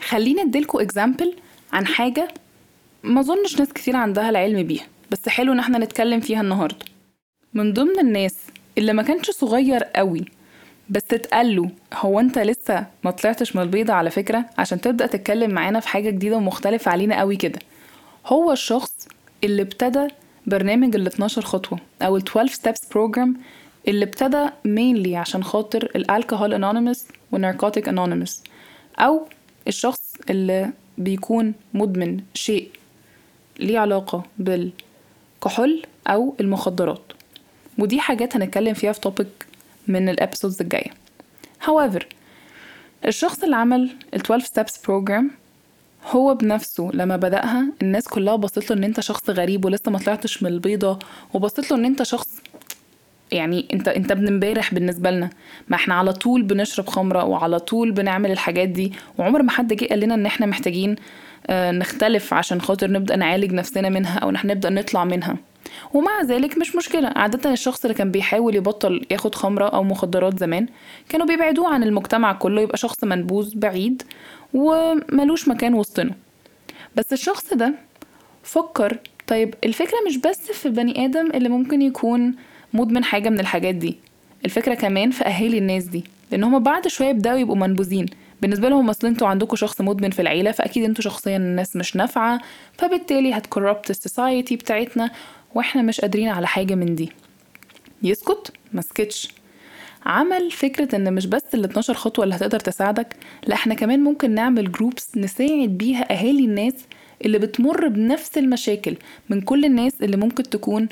خليني 0.09 0.43
اديلكوا 0.43 0.83
اكزامبل 0.83 1.35
عن 1.73 1.87
حاجة 1.87 2.29
ما 3.05 3.21
أظنش 3.21 3.59
ناس 3.59 3.73
كتير 3.73 3.97
عندها 3.97 4.31
العلم 4.31 4.63
بيها 4.63 4.85
بس 5.11 5.29
حلو 5.29 5.53
إن 5.53 5.59
إحنا 5.59 5.79
نتكلم 5.79 6.21
فيها 6.21 6.41
النهاردة. 6.41 6.90
من 7.55 7.73
ضمن 7.73 7.99
الناس 7.99 8.37
اللي 8.79 8.93
ما 8.93 9.03
كانش 9.03 9.31
صغير 9.31 9.85
قوي 9.85 10.25
بس 10.91 11.03
اتقال 11.13 11.57
له 11.57 11.71
هو 11.95 12.21
انت 12.21 12.39
لسه 12.39 12.87
ما 13.05 13.11
طلعتش 13.11 13.57
من 13.57 13.63
البيضة 13.63 13.93
على 13.93 14.11
فكرة؟ 14.11 14.45
عشان 14.59 14.81
تبدأ 14.81 15.07
تتكلم 15.07 15.51
معانا 15.51 15.81
في 15.81 15.89
حاجة 15.89 16.11
جديدة 16.11 16.37
ومختلفة 16.37 16.91
علينا 16.91 17.19
قوي 17.19 17.37
كده. 17.37 17.59
هو 18.27 18.53
الشخص 18.53 19.09
اللي 19.45 19.63
ابتدى 19.63 20.09
برنامج 20.47 20.97
ال 20.97 21.07
12 21.07 21.43
خطوة 21.43 21.79
أو 22.03 22.17
ال 22.17 22.23
12 22.23 22.55
steps 22.55 22.79
program 22.95 23.29
اللي 23.89 24.05
ابتدى 24.05 24.47
mainly 24.67 25.15
عشان 25.15 25.45
خاطر 25.45 25.91
ال 25.97 26.02
Alcoholics 26.02 26.55
Anonymous 26.55 27.07
وال 27.33 27.43
Narcotics 27.43 27.89
Anonymous 27.89 28.43
أو 28.99 29.27
الشخص 29.69 30.15
اللي 30.31 30.71
بيكون 30.99 31.55
مدمن 31.75 32.21
شيء 32.35 32.69
ليه 33.59 33.79
علاقة 33.79 34.23
بالكحول 34.39 35.83
أو 36.07 36.35
المخدرات. 36.41 37.03
ودي 37.83 38.01
حاجات 38.01 38.37
هنتكلم 38.37 38.75
فيها 38.75 38.93
في 38.93 39.01
topic 39.01 39.47
من 39.89 40.09
ال 40.09 40.14
episodes 40.14 40.61
الجاية. 40.61 40.91
However 41.67 42.03
الشخص 43.07 43.43
اللي 43.43 43.57
عمل 43.57 43.91
ال 44.15 44.21
12 44.21 44.47
steps 44.47 44.73
program 44.87 45.25
هو 46.07 46.35
بنفسه 46.35 46.91
لما 46.95 47.17
بدأها 47.17 47.67
الناس 47.83 48.09
كلها 48.09 48.37
بصت 48.37 48.71
له 48.71 48.77
إن 48.77 48.85
أنت 48.85 49.01
شخص 49.01 49.31
غريب 49.31 49.65
ولسه 49.65 49.91
ما 49.91 49.99
طلعتش 49.99 50.43
من 50.43 50.51
البيضة 50.51 50.99
وبصت 51.35 51.71
له 51.71 51.77
إن 51.77 51.85
أنت 51.85 52.03
شخص 52.03 52.29
يعني 53.33 53.69
أنت 53.73 53.89
أنت 53.89 54.11
ابن 54.11 54.29
امبارح 54.29 54.75
بالنسبة 54.75 55.11
لنا. 55.11 55.31
ما 55.69 55.77
إحنا 55.77 55.95
على 55.95 56.13
طول 56.13 56.43
بنشرب 56.43 56.87
خمرة 56.89 57.25
وعلى 57.25 57.59
طول 57.61 57.93
بنعمل 57.93 58.31
الحاجات 58.31 58.69
دي. 58.69 58.93
وعمر 59.19 59.43
ما 59.43 59.51
حد 59.51 59.73
جه 59.73 59.87
قال 59.87 60.01
لنا 60.01 60.15
إن 60.15 60.27
إحنا 60.27 60.47
محتاجين 60.47 60.97
آه، 61.47 61.71
نختلف 61.71 62.35
عشان 62.35 62.61
خاطر 62.61 62.91
نبدأ 62.91 63.17
نعالج 63.17 63.53
نفسنا 63.53 63.89
منها 63.89 64.19
أو 64.19 64.31
إن 64.31 64.35
إحنا 64.35 64.55
نبدأ 64.55 64.71
نطلع 64.71 65.05
منها. 65.05 65.37
ومع 65.95 66.23
ذلك 66.23 66.59
مش 66.59 66.77
مشكلة. 66.77 67.09
عادة 67.17 67.53
الشخص 67.53 67.85
اللي 67.85 67.95
كان 67.95 68.11
بيحاول 68.11 68.55
يبطل 68.55 69.07
ياخد 69.11 69.35
خمرة 69.35 69.65
أو 69.69 69.83
مخدرات 69.85 70.39
زمان 70.39 70.67
كانوا 71.09 71.27
بيبعدوه 71.27 71.75
عن 71.75 71.83
المجتمع 71.83 72.33
كله 72.33 72.61
يبقى 72.63 72.77
شخص 72.79 73.05
منبوذ 73.05 73.57
بعيد 73.57 74.03
وملوش 74.55 75.49
مكان 75.49 75.75
وسطنا. 75.75 76.15
بس 76.97 77.13
الشخص 77.13 77.55
ده 77.55 77.75
فكر 78.43 78.99
طيب 79.27 79.55
الفكرة 79.65 79.97
مش 80.07 80.17
بس 80.17 80.53
في 80.53 80.69
بني 80.69 81.05
آدم 81.05 81.31
اللي 81.35 81.49
ممكن 81.49 81.83
يكون 81.83 82.35
مدمن 82.75 83.05
حاجة 83.05 83.29
من 83.29 83.41
الحاجات 83.41 83.75
دي 83.75 83.97
الفكرة 84.45 84.75
كمان 84.75 85.11
في 85.11 85.25
أهالي 85.25 85.59
الناس 85.59 85.85
دي 85.85 86.05
لأن 86.33 86.45
هما 86.45 86.59
بعد 86.59 86.89
شوية 86.89 87.09
يبدأوا 87.09 87.39
يبقوا 87.39 87.57
منبوذين. 87.57 88.07
بالنسبة 88.43 88.69
لهم 88.69 88.91
أصل 88.91 89.07
أنتوا 89.07 89.29
عندكم 89.29 89.57
شخص 89.57 89.81
مدمن 89.81 90.11
في 90.11 90.23
العيلة 90.23 90.51
فأكيد 90.51 90.85
أنتوا 90.85 91.05
شخصيا 91.05 91.37
الناس 91.37 91.77
مش 91.77 91.97
نافعة 91.97 92.41
فبالتالي 92.79 93.33
هت 93.33 93.45
corrupt 93.45 93.91
ال 93.91 93.99
society 93.99 94.57
بتاعتنا. 94.57 95.11
وإحنا 95.55 95.83
مش 95.83 96.01
قادرين 96.01 96.29
على 96.29 96.47
حاجة 96.47 96.75
من 96.75 96.95
دي. 96.95 97.13
يسكت 98.03 98.53
مسكتش 98.73 99.29
عمل 100.07 100.51
فكرة 100.51 100.97
إن 100.97 101.13
مش 101.15 101.27
بس 101.27 101.43
ال 101.55 101.65
12 101.65 101.95
خطوة 101.95 102.25
اللي 102.25 102.35
هتقدر 102.35 102.61
تساعدك 102.61 103.17
لا 103.47 103.55
إحنا 103.55 103.75
كمان 103.75 104.01
ممكن 104.01 104.31
نعمل 104.31 104.73
groups 104.73 105.17
نساعد 105.17 105.69
بيها 105.69 106.13
أهالي 106.13 106.45
الناس 106.45 106.75
اللي 107.25 107.39
بتمر 107.39 107.89
بنفس 107.89 108.39
المشاكل 108.39 108.97
من 109.31 109.41
كل 109.41 109.65
الناس 109.65 109.93
اللي 110.03 110.17
ممكن 110.17 110.43
تكون 110.43 110.89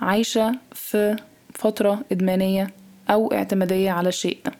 عايشة 0.00 0.52
في 0.72 1.16
فترة 1.54 2.04
إدمانية 2.12 2.70
أو 3.10 3.32
اعتمادية 3.32 3.90
على 3.90 4.08
الشيء 4.08 4.38
ده. 4.44 4.52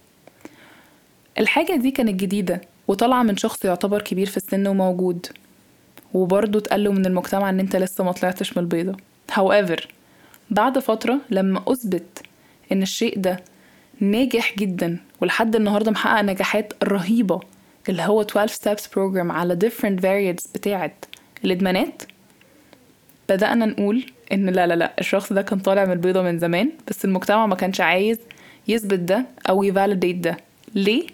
الحاجة 1.38 1.76
دي 1.76 1.90
كانت 1.90 2.20
جديدة 2.20 2.60
وطالعة 2.88 3.22
من 3.22 3.36
شخص 3.36 3.64
يعتبر 3.64 4.02
كبير 4.02 4.26
في 4.26 4.36
السن 4.36 4.66
وموجود. 4.66 5.26
وبرضه 6.14 6.58
اتقاله 6.58 6.92
من 6.92 7.06
المجتمع 7.06 7.50
إن 7.50 7.60
أنت 7.60 7.76
لسه 7.76 8.04
ما 8.04 8.12
طلعتش 8.12 8.56
من 8.56 8.62
البيضة. 8.62 8.96
However 9.32 9.80
بعد 10.50 10.78
فترة 10.78 11.18
لما 11.30 11.62
أثبت 11.68 12.22
إن 12.72 12.82
الشيء 12.82 13.18
ده 13.18 13.40
ناجح 14.00 14.54
جدا 14.58 14.98
ولحد 15.20 15.56
النهاردة 15.56 15.90
محقق 15.90 16.20
نجاحات 16.22 16.72
رهيبة 16.84 17.40
اللي 17.88 18.02
هو 18.02 18.22
12 18.22 18.54
steps 18.54 18.82
program 18.82 19.30
على 19.30 19.58
different 19.64 20.00
variants 20.00 20.52
بتاعة 20.54 20.92
الإدمانات 21.44 22.02
بدأنا 23.28 23.66
نقول 23.66 24.04
إن 24.32 24.50
لا 24.50 24.66
لا 24.66 24.74
لا 24.74 24.92
الشخص 24.98 25.32
ده 25.32 25.42
كان 25.42 25.58
طالع 25.58 25.84
من 25.84 25.92
البيضة 25.92 26.22
من 26.22 26.38
زمان 26.38 26.70
بس 26.88 27.04
المجتمع 27.04 27.46
ما 27.46 27.54
كانش 27.54 27.80
عايز 27.80 28.18
يثبت 28.68 28.98
ده 28.98 29.26
أو 29.48 29.62
يفاليديت 29.62 30.16
ده 30.16 30.36
ليه؟ 30.74 31.06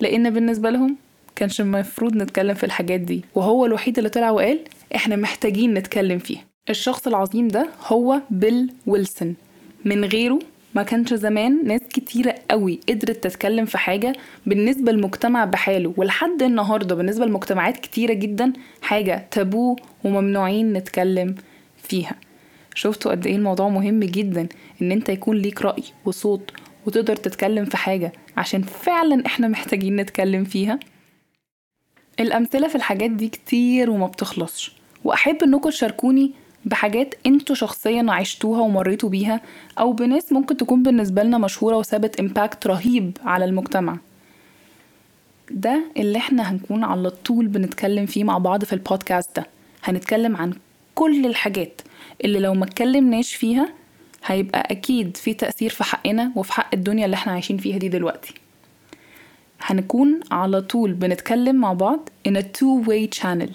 لأن 0.00 0.30
بالنسبة 0.30 0.70
لهم 0.70 0.96
كانش 1.36 1.60
المفروض 1.60 2.16
نتكلم 2.16 2.54
في 2.54 2.64
الحاجات 2.64 3.00
دي 3.00 3.24
وهو 3.34 3.66
الوحيد 3.66 3.98
اللي 3.98 4.10
طلع 4.10 4.30
وقال 4.30 4.60
إحنا 4.94 5.16
محتاجين 5.16 5.74
نتكلم 5.74 6.18
فيها 6.18 6.44
الشخص 6.70 7.06
العظيم 7.06 7.48
ده 7.48 7.68
هو 7.86 8.20
بيل 8.30 8.72
ويلسون. 8.86 9.34
من 9.84 10.04
غيره 10.04 10.38
ما 10.74 10.82
كانش 10.82 11.14
زمان 11.14 11.66
ناس 11.66 11.80
كتيرة 11.80 12.34
قوي 12.50 12.80
قدرت 12.88 13.24
تتكلم 13.24 13.64
في 13.64 13.78
حاجة 13.78 14.12
بالنسبة 14.46 14.92
للمجتمع 14.92 15.44
بحاله 15.44 15.94
ولحد 15.96 16.42
النهاردة 16.42 16.94
بالنسبة 16.94 17.26
لمجتمعات 17.26 17.76
كتيرة 17.76 18.12
جدا 18.12 18.52
حاجة 18.82 19.28
تابو 19.30 19.76
وممنوعين 20.04 20.72
نتكلم 20.72 21.34
فيها. 21.82 22.14
شفتوا 22.74 23.10
قد 23.10 23.26
إيه 23.26 23.36
الموضوع 23.36 23.68
مهم 23.68 24.00
جدا؟ 24.00 24.48
إن 24.82 24.92
أنت 24.92 25.08
يكون 25.08 25.36
ليك 25.36 25.62
رأي 25.62 25.82
وصوت 26.04 26.50
وتقدر 26.86 27.16
تتكلم 27.16 27.64
في 27.64 27.76
حاجة 27.76 28.12
عشان 28.36 28.62
فعلا 28.62 29.26
إحنا 29.26 29.48
محتاجين 29.48 29.96
نتكلم 29.96 30.44
فيها. 30.44 30.80
الأمثلة 32.20 32.68
في 32.68 32.74
الحاجات 32.74 33.10
دي 33.10 33.28
كتير 33.28 33.90
وما 33.90 34.06
بتخلصش. 34.06 34.72
وأحب 35.04 35.42
إنكم 35.42 35.70
تشاركوني 35.70 36.32
بحاجات 36.64 37.14
أنتوا 37.26 37.54
شخصيا 37.54 38.06
عشتوها 38.08 38.60
ومريتوا 38.60 39.08
بيها 39.08 39.40
أو 39.78 39.92
بناس 39.92 40.32
ممكن 40.32 40.56
تكون 40.56 40.82
بالنسبة 40.82 41.22
لنا 41.22 41.38
مشهورة 41.38 41.76
وسابت 41.76 42.20
امباكت 42.20 42.66
رهيب 42.66 43.18
على 43.24 43.44
المجتمع. 43.44 43.96
ده 45.50 45.80
اللي 45.96 46.18
إحنا 46.18 46.50
هنكون 46.52 46.84
على 46.84 47.10
طول 47.10 47.46
بنتكلم 47.46 48.06
فيه 48.06 48.24
مع 48.24 48.38
بعض 48.38 48.64
في 48.64 48.72
البودكاست 48.72 49.36
ده. 49.36 49.46
هنتكلم 49.84 50.36
عن 50.36 50.52
كل 50.94 51.26
الحاجات 51.26 51.80
اللي 52.24 52.38
لو 52.38 52.54
ما 52.54 52.64
اتكلمناش 52.64 53.34
فيها 53.34 53.68
هيبقى 54.24 54.68
أكيد 54.70 55.16
في 55.16 55.34
تأثير 55.34 55.70
في 55.70 55.84
حقنا 55.84 56.32
وفي 56.36 56.52
حق 56.52 56.68
الدنيا 56.74 57.04
اللي 57.04 57.14
إحنا 57.14 57.32
عايشين 57.32 57.56
فيها 57.58 57.78
دي 57.78 57.88
دلوقتي. 57.88 58.34
هنكون 59.62 60.20
على 60.30 60.60
طول 60.60 60.92
بنتكلم 60.92 61.56
مع 61.56 61.72
بعض 61.72 62.08
in 62.28 62.32
a 62.32 62.42
two 62.42 62.86
way 62.88 63.20
channel. 63.22 63.50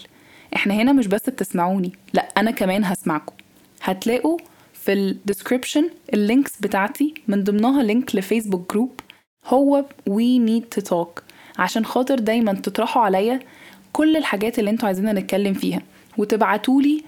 إحنا 0.56 0.74
هنا 0.74 0.94
مش 0.94 1.08
بس 1.08 1.30
بتسمعوني 1.30 1.92
لا 2.14 2.28
أنا 2.38 2.52
كمان 2.52 2.84
هسمعكم. 2.84 3.34
هتلاقوا 3.82 4.38
في 4.74 4.94
ال 4.94 5.02
description 5.02 5.90
ال 6.14 6.20
links 6.20 6.52
بتاعتي 6.62 7.14
من 7.28 7.44
ضمنها 7.44 7.84
link 7.84 8.16
ل 8.16 8.22
Facebook 8.22 8.72
group 8.74 9.00
هو 9.46 9.86
we 10.10 10.48
need 10.50 10.80
to 10.80 10.90
talk. 10.90 11.22
عشان 11.60 11.86
خاطر 11.86 12.20
دايما 12.20 12.54
تطرحوا 12.54 13.02
عليا 13.04 13.40
كل 13.94 14.18
الحاجات 14.18 14.60
اللي 14.60 14.70
أنتوا 14.70 14.88
عايزيننا 14.88 15.14
نتكلم 15.14 15.54
فيها 15.54 15.82
وتبعتولي 16.18 17.04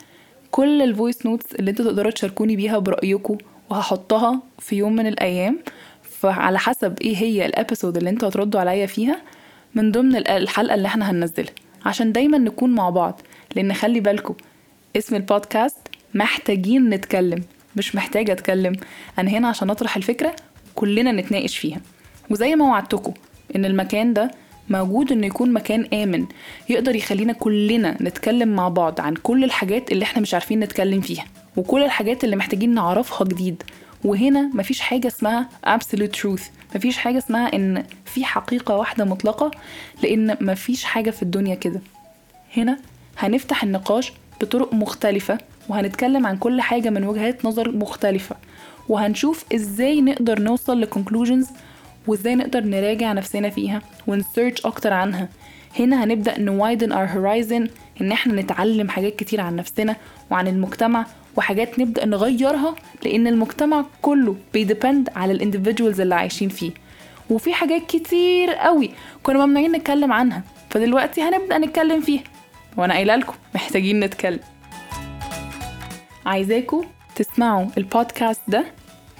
كل 0.51 0.81
ال 0.81 0.88
voice 0.88 1.25
notes 1.25 1.55
اللي 1.55 1.71
أنتوا 1.71 1.85
تقدروا 1.85 2.11
تشاركوني 2.11 2.55
بيها 2.55 2.79
برأيكم 2.79 3.37
وهحطها 3.69 4.39
في 4.59 4.75
يوم 4.75 4.95
من 4.95 5.07
الأيام. 5.07 5.59
فعلى 6.03 6.59
حسب 6.59 6.99
إيه 7.01 7.15
هي 7.17 7.45
ال 7.45 7.52
episode 7.52 7.97
اللي 7.97 8.09
أنتوا 8.09 8.29
هتردوا 8.29 8.59
عليا 8.59 8.85
فيها 8.85 9.21
من 9.75 9.91
ضمن 9.91 10.15
الحلقة 10.15 10.75
اللي 10.75 10.87
إحنا 10.87 11.11
هننزلها. 11.11 11.51
عشان 11.85 12.11
دايما 12.11 12.37
نكون 12.37 12.69
مع 12.69 12.89
بعض. 12.89 13.21
لأن 13.55 13.73
خلي 13.73 13.99
بالكم 13.99 14.35
اسم 14.97 15.15
البودكاست 15.15 15.77
محتاجين 16.13 16.89
نتكلم 16.89 17.43
مش 17.75 17.95
محتاجة 17.95 18.31
اتكلم. 18.31 18.73
أنا 19.19 19.31
هنا 19.31 19.47
عشان 19.47 19.69
اطرح 19.69 19.95
الفكرة 19.97 20.35
كلنا 20.75 21.11
نتناقش 21.11 21.57
فيها. 21.57 21.81
وزي 22.29 22.55
ما 22.55 22.65
وعدتكم 22.65 23.13
ان 23.55 23.65
المكان 23.65 24.13
ده 24.13 24.31
موجود 24.69 25.11
انه 25.11 25.27
يكون 25.27 25.53
مكان 25.53 25.85
آمن 25.93 26.25
يقدر 26.69 26.95
يخلينا 26.95 27.33
كلنا 27.33 27.97
نتكلم 28.03 28.55
مع 28.55 28.69
بعض 28.69 29.01
عن 29.01 29.13
كل 29.15 29.43
الحاجات 29.43 29.91
اللي 29.91 30.03
إحنا 30.03 30.21
مش 30.21 30.33
عارفين 30.33 30.59
نتكلم 30.59 31.01
فيها 31.01 31.25
وكل 31.57 31.83
الحاجات 31.83 32.23
اللي 32.23 32.35
محتاجين 32.35 32.73
نعرفها 32.73 33.27
جديد. 33.27 33.63
وهنا 34.03 34.41
مفيش 34.53 34.79
حاجة 34.79 35.07
اسمها 35.07 35.49
absolute 35.65 36.19
truth 36.21 36.41
مفيش 36.75 36.97
حاجة 36.97 37.17
اسمها 37.17 37.55
إن 37.55 37.83
في 38.05 38.25
حقيقة 38.25 38.75
واحدة 38.77 39.05
مطلقة 39.05 39.51
لأن 40.03 40.37
مفيش 40.41 40.83
حاجة 40.83 41.09
في 41.11 41.21
الدنيا 41.23 41.55
كده. 41.55 41.81
هنا 42.57 42.77
هنفتح 43.17 43.63
النقاش 43.63 44.13
بطرق 44.41 44.73
مختلفة 44.73 45.37
وهنتكلم 45.69 46.27
عن 46.27 46.37
كل 46.37 46.61
حاجة 46.61 46.89
من 46.89 47.03
وجهات 47.03 47.45
نظر 47.45 47.71
مختلفة 47.71 48.35
وهنشوف 48.89 49.45
إزاي 49.55 50.01
نقدر 50.01 50.39
نوصل 50.41 50.81
ل 50.81 50.87
conclusions 50.87 51.47
وإزاي 52.07 52.35
نقدر 52.35 52.59
نراجع 52.63 53.13
نفسنا 53.13 53.49
فيها 53.49 53.81
ون 54.07 54.22
search 54.22 54.65
أكتر 54.65 54.93
عنها. 54.93 55.29
هنا 55.79 56.03
هنبدأ 56.03 56.39
ن 56.39 56.48
widen 56.48 56.91
our 56.93 57.09
horizon 57.09 57.69
إن 58.01 58.11
إحنا 58.11 58.41
نتعلم 58.41 58.89
حاجات 58.89 59.15
كتير 59.15 59.41
عن 59.41 59.55
نفسنا 59.55 59.95
وعن 60.31 60.47
المجتمع 60.47 61.05
وحاجات 61.37 61.79
نبدأ 61.79 62.05
نغيرها 62.05 62.75
لأن 63.05 63.27
المجتمع 63.27 63.85
كله 64.01 64.35
بي 64.53 64.67
depend 64.67 65.09
على 65.15 65.31
ال 65.33 65.39
individuals 65.39 66.01
اللي 66.01 66.15
عايشين 66.15 66.49
فيه. 66.49 66.71
وفي 67.29 67.53
حاجات 67.53 67.81
كتير 67.87 68.49
قوي 68.53 68.89
كنا 69.23 69.45
ممنوعين 69.45 69.71
نتكلم 69.71 70.11
عنها 70.11 70.43
فدلوقتي 70.69 71.21
هنبدأ 71.21 71.57
نتكلم 71.57 72.01
فيها. 72.01 72.23
وأنا 72.77 72.93
قايله 72.93 73.15
لكم 73.15 73.33
محتاجين 73.55 73.99
نتكلم. 73.99 74.39
عايزاكم 76.25 76.85
تسمعوا 77.15 77.65
البودكاست 77.77 78.41
ده 78.47 78.65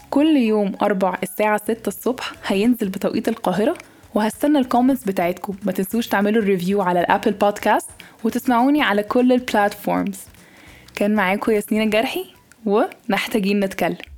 كل 0.10 0.38
يوم 0.38 0.76
أربع 0.82 1.18
الساعة 1.24 1.58
ستة 1.58 1.88
الصبح 1.88 2.32
هينزل 2.48 2.90
بتوقيت 2.90 3.28
القاهرة 3.28 3.78
وهستنى 4.16 4.60
ال 4.60 4.65
comments 4.65 5.04
بتاعتكم. 5.04 5.56
ما 5.64 5.72
تنسوش 5.72 6.08
تعملوا 6.08 6.42
ال 6.44 6.49
review 6.49 6.82
على 6.82 7.00
ال 7.00 7.05
Apple 7.05 7.32
Podcast 7.32 7.90
وتسمعوني 8.24 8.82
على 8.82 9.04
كل 9.04 9.32
ال 9.32 9.41
platforms 9.41 10.20
كان 10.96 11.16
معاكم 11.16 11.52
ياسمين 11.52 11.82
الجرحي 11.82 12.26
ومحتاجين 12.66 13.60
نتكلم. 13.60 14.11